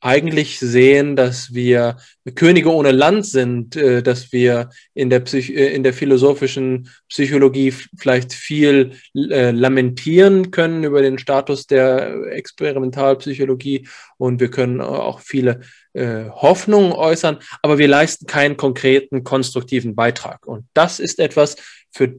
[0.00, 1.96] eigentlich sehen, dass wir
[2.34, 7.72] Könige ohne Land sind, äh, dass wir in der, Psych äh, in der philosophischen Psychologie
[7.96, 15.60] vielleicht viel äh, lamentieren können über den Status der Experimentalpsychologie und wir können auch viele
[15.98, 20.46] Hoffnungen äußern, aber wir leisten keinen konkreten konstruktiven Beitrag.
[20.46, 21.56] Und das ist etwas
[21.90, 22.16] für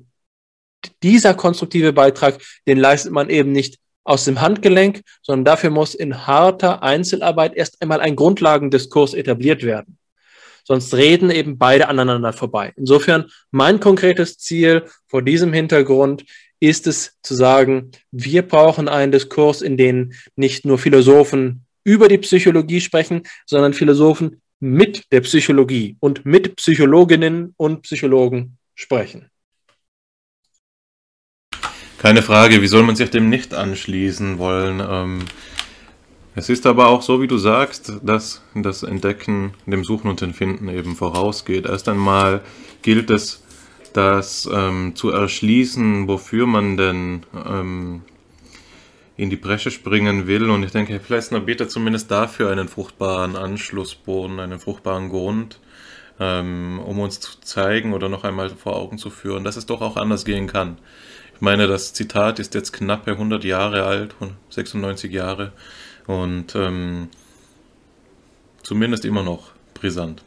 [1.03, 6.25] dieser konstruktive Beitrag, den leistet man eben nicht aus dem Handgelenk, sondern dafür muss in
[6.25, 9.97] harter Einzelarbeit erst einmal ein Grundlagendiskurs etabliert werden.
[10.63, 12.73] Sonst reden eben beide aneinander vorbei.
[12.75, 16.25] Insofern mein konkretes Ziel vor diesem Hintergrund
[16.59, 22.17] ist es zu sagen, wir brauchen einen Diskurs, in dem nicht nur Philosophen über die
[22.17, 29.29] Psychologie sprechen, sondern Philosophen mit der Psychologie und mit Psychologinnen und Psychologen sprechen.
[32.07, 34.81] Keine Frage, wie soll man sich dem nicht anschließen wollen?
[34.89, 35.19] Ähm,
[36.35, 40.69] es ist aber auch so, wie du sagst, dass das Entdecken dem Suchen und Empfinden
[40.69, 41.65] eben vorausgeht.
[41.65, 42.39] Erst einmal
[42.81, 43.43] gilt es,
[43.91, 48.03] das ähm, zu erschließen, wofür man denn ähm,
[49.17, 50.49] in die Bresche springen will.
[50.49, 55.59] Und ich denke, Herr Plessner bietet zumindest dafür einen fruchtbaren Anschlussboden, einen fruchtbaren Grund,
[56.21, 59.81] ähm, um uns zu zeigen oder noch einmal vor Augen zu führen, dass es doch
[59.81, 60.77] auch anders gehen kann.
[61.37, 64.15] Ich meine, das Zitat ist jetzt knappe 100 Jahre alt,
[64.49, 65.51] 96 Jahre
[66.07, 67.09] und ähm,
[68.63, 70.23] zumindest immer noch brisant.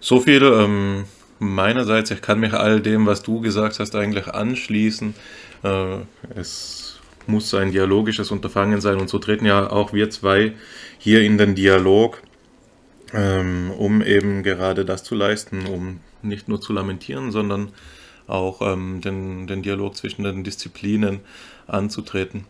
[0.00, 1.04] So viel ähm,
[1.38, 2.10] meinerseits.
[2.10, 5.14] Ich kann mich all dem, was du gesagt hast, eigentlich anschließen.
[5.62, 5.98] Äh,
[6.34, 10.54] es muss ein dialogisches Unterfangen sein und so treten ja auch wir zwei
[10.98, 12.20] hier in den Dialog,
[13.14, 17.70] ähm, um eben gerade das zu leisten, um nicht nur zu lamentieren, sondern
[18.28, 21.20] auch ähm, den, den Dialog zwischen den Disziplinen
[21.66, 22.44] anzutreten,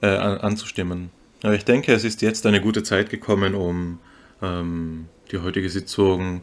[0.00, 1.10] äh, anzustimmen.
[1.42, 3.98] Aber ich denke, es ist jetzt eine gute Zeit gekommen, um
[4.42, 6.42] ähm, die heutige Sitzung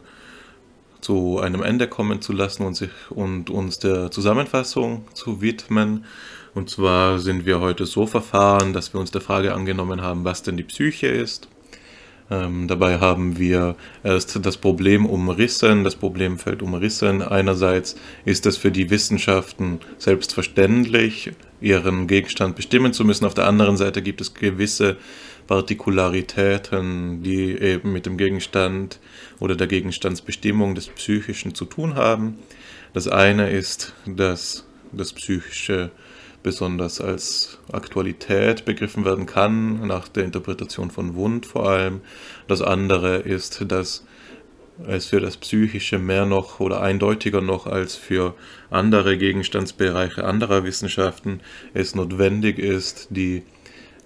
[1.00, 6.04] zu einem Ende kommen zu lassen und, sich, und uns der Zusammenfassung zu widmen.
[6.54, 10.42] Und zwar sind wir heute so verfahren, dass wir uns der Frage angenommen haben, was
[10.42, 11.48] denn die Psyche ist.
[12.30, 13.74] Ähm, dabei haben wir
[14.04, 17.22] erst das Problem umrissen, das Problemfeld umrissen.
[17.22, 23.24] Einerseits ist es für die Wissenschaften selbstverständlich, ihren Gegenstand bestimmen zu müssen.
[23.24, 24.96] Auf der anderen Seite gibt es gewisse
[25.46, 29.00] Partikularitäten, die eben mit dem Gegenstand
[29.40, 32.38] oder der Gegenstandsbestimmung des Psychischen zu tun haben.
[32.92, 35.90] Das eine ist, dass das Psychische
[36.48, 42.00] besonders als Aktualität begriffen werden kann, nach der Interpretation von Wund vor allem.
[42.46, 44.06] Das andere ist, dass
[44.86, 48.34] es für das Psychische mehr noch oder eindeutiger noch als für
[48.70, 51.40] andere Gegenstandsbereiche anderer Wissenschaften
[51.74, 53.42] es notwendig ist, die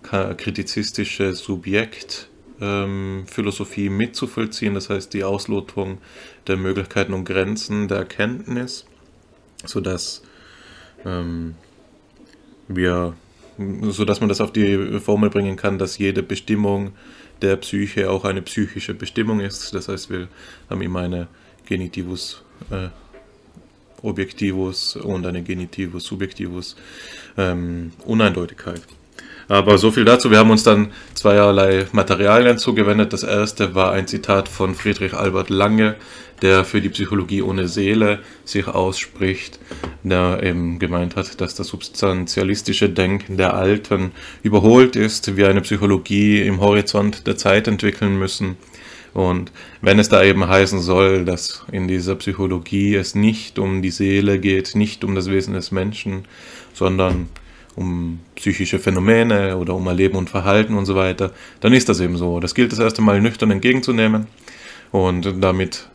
[0.02, 5.98] kritizistische Subjektphilosophie ähm, mitzuvollziehen, das heißt die Auslotung
[6.48, 8.84] der Möglichkeiten und Grenzen der Erkenntnis,
[9.64, 10.22] sodass
[11.04, 11.54] ähm,
[12.76, 13.14] wir,
[13.82, 16.92] sodass man das auf die Formel bringen kann, dass jede Bestimmung
[17.40, 19.74] der Psyche auch eine psychische Bestimmung ist.
[19.74, 20.28] Das heißt, wir
[20.70, 21.28] haben immer eine
[21.66, 22.88] Genitivus äh,
[24.02, 26.76] Objektivus und eine Genitivus Subjektivus
[27.36, 28.82] ähm, Uneindeutigkeit.
[29.48, 30.30] Aber so viel dazu.
[30.30, 33.12] Wir haben uns dann zweierlei Materialien zugewendet.
[33.12, 35.96] Das erste war ein Zitat von Friedrich Albert Lange,
[36.42, 39.58] der für die Psychologie ohne Seele sich ausspricht,
[40.02, 44.12] der eben gemeint hat, dass das substantialistische Denken der Alten
[44.42, 48.56] überholt ist, wir eine Psychologie im Horizont der Zeit entwickeln müssen.
[49.14, 49.52] Und
[49.82, 54.38] wenn es da eben heißen soll, dass in dieser Psychologie es nicht um die Seele
[54.38, 56.24] geht, nicht um das Wesen des Menschen,
[56.72, 57.28] sondern
[57.76, 62.16] um psychische Phänomene oder um Erleben und Verhalten und so weiter, dann ist das eben
[62.16, 62.40] so.
[62.40, 64.26] Das gilt das erste Mal nüchtern entgegenzunehmen
[64.90, 65.88] und damit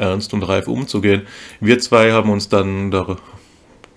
[0.00, 1.22] ernst und reif umzugehen.
[1.60, 2.90] Wir zwei haben uns dann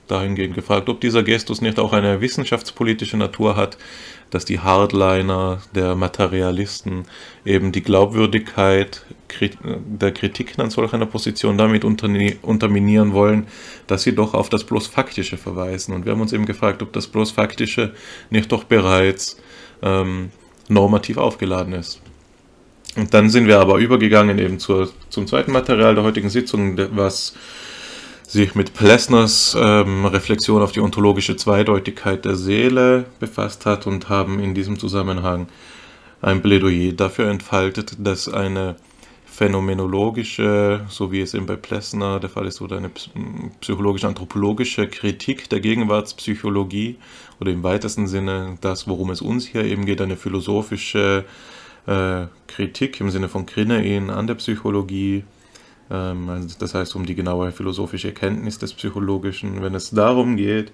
[0.07, 3.77] dahingehend gefragt, ob dieser Gestus nicht auch eine wissenschaftspolitische Natur hat,
[4.29, 7.05] dass die Hardliner der Materialisten
[7.45, 9.05] eben die Glaubwürdigkeit
[9.59, 13.47] der Kritik an solch einer Position damit unterminieren wollen,
[13.87, 15.93] dass sie doch auf das bloß Faktische verweisen.
[15.93, 17.93] Und wir haben uns eben gefragt, ob das bloß Faktische
[18.29, 19.37] nicht doch bereits
[19.81, 20.31] ähm,
[20.67, 22.02] normativ aufgeladen ist.
[22.95, 27.33] Und dann sind wir aber übergegangen eben zur, zum zweiten Material der heutigen Sitzung, was
[28.27, 34.39] sich mit Plessners ähm, Reflexion auf die ontologische Zweideutigkeit der Seele befasst hat und haben
[34.39, 35.47] in diesem Zusammenhang
[36.21, 38.75] ein Plädoyer dafür entfaltet, dass eine
[39.25, 42.91] phänomenologische, so wie es eben bei Plessner der Fall ist, oder eine
[43.59, 46.97] psychologisch-anthropologische Kritik der Gegenwartspsychologie
[47.39, 51.52] oder im weitesten Sinne das, worum es uns hier eben geht, eine philosophische äh,
[51.85, 55.23] Kritik im Sinne von Krinein an der Psychologie,
[55.91, 59.61] ähm, also das heißt um die genaue philosophische Erkenntnis des Psychologischen.
[59.61, 60.71] Wenn es darum geht,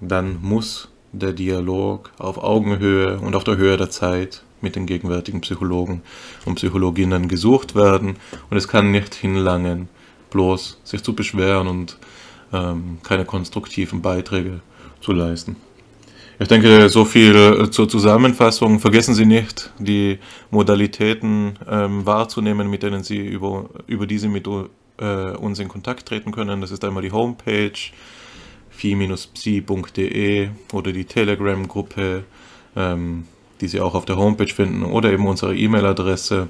[0.00, 5.40] dann muss der Dialog auf Augenhöhe und auf der Höhe der Zeit mit den gegenwärtigen
[5.40, 6.02] Psychologen
[6.44, 8.16] und Psychologinnen gesucht werden.
[8.50, 9.88] Und es kann nicht hinlangen,
[10.30, 11.98] bloß sich zu beschweren und
[12.52, 14.60] ähm, keine konstruktiven Beiträge
[15.00, 15.56] zu leisten.
[16.42, 18.80] Ich denke, so viel äh, zur Zusammenfassung.
[18.80, 20.18] Vergessen Sie nicht, die
[20.50, 26.32] Modalitäten ähm, wahrzunehmen, mit denen Sie über, über diese mit äh, uns in Kontakt treten
[26.32, 26.60] können.
[26.60, 27.70] Das ist einmal die Homepage
[28.70, 32.24] phi-psi.de oder die Telegram-Gruppe,
[32.74, 33.26] ähm,
[33.60, 36.48] die Sie auch auf der Homepage finden, oder eben unsere E-Mail-Adresse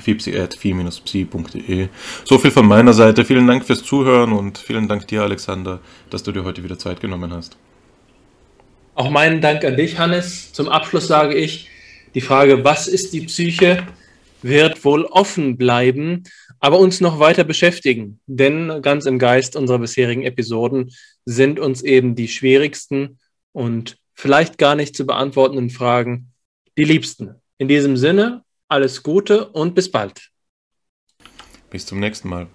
[0.00, 1.88] fipsi.phi-psi.de.
[2.24, 3.24] So viel von meiner Seite.
[3.24, 5.78] Vielen Dank fürs Zuhören und vielen Dank dir, Alexander,
[6.10, 7.56] dass du dir heute wieder Zeit genommen hast.
[8.94, 10.52] Auch meinen Dank an dich, Hannes.
[10.52, 11.68] Zum Abschluss sage ich,
[12.14, 13.84] die Frage, was ist die Psyche,
[14.42, 16.24] wird wohl offen bleiben.
[16.60, 18.20] aber uns noch weiter beschäftigen.
[18.26, 20.92] Denn ganz im Geist unserer bisherigen Episoden
[21.26, 23.18] sind uns eben die schwierigsten
[23.52, 26.32] und vielleicht gar nicht zu beantwortenden Fragen
[26.78, 27.34] die liebsten.
[27.58, 30.30] In diesem Sinne, alles Gute und bis bald.
[31.68, 32.42] Bis zum nächsten Mal.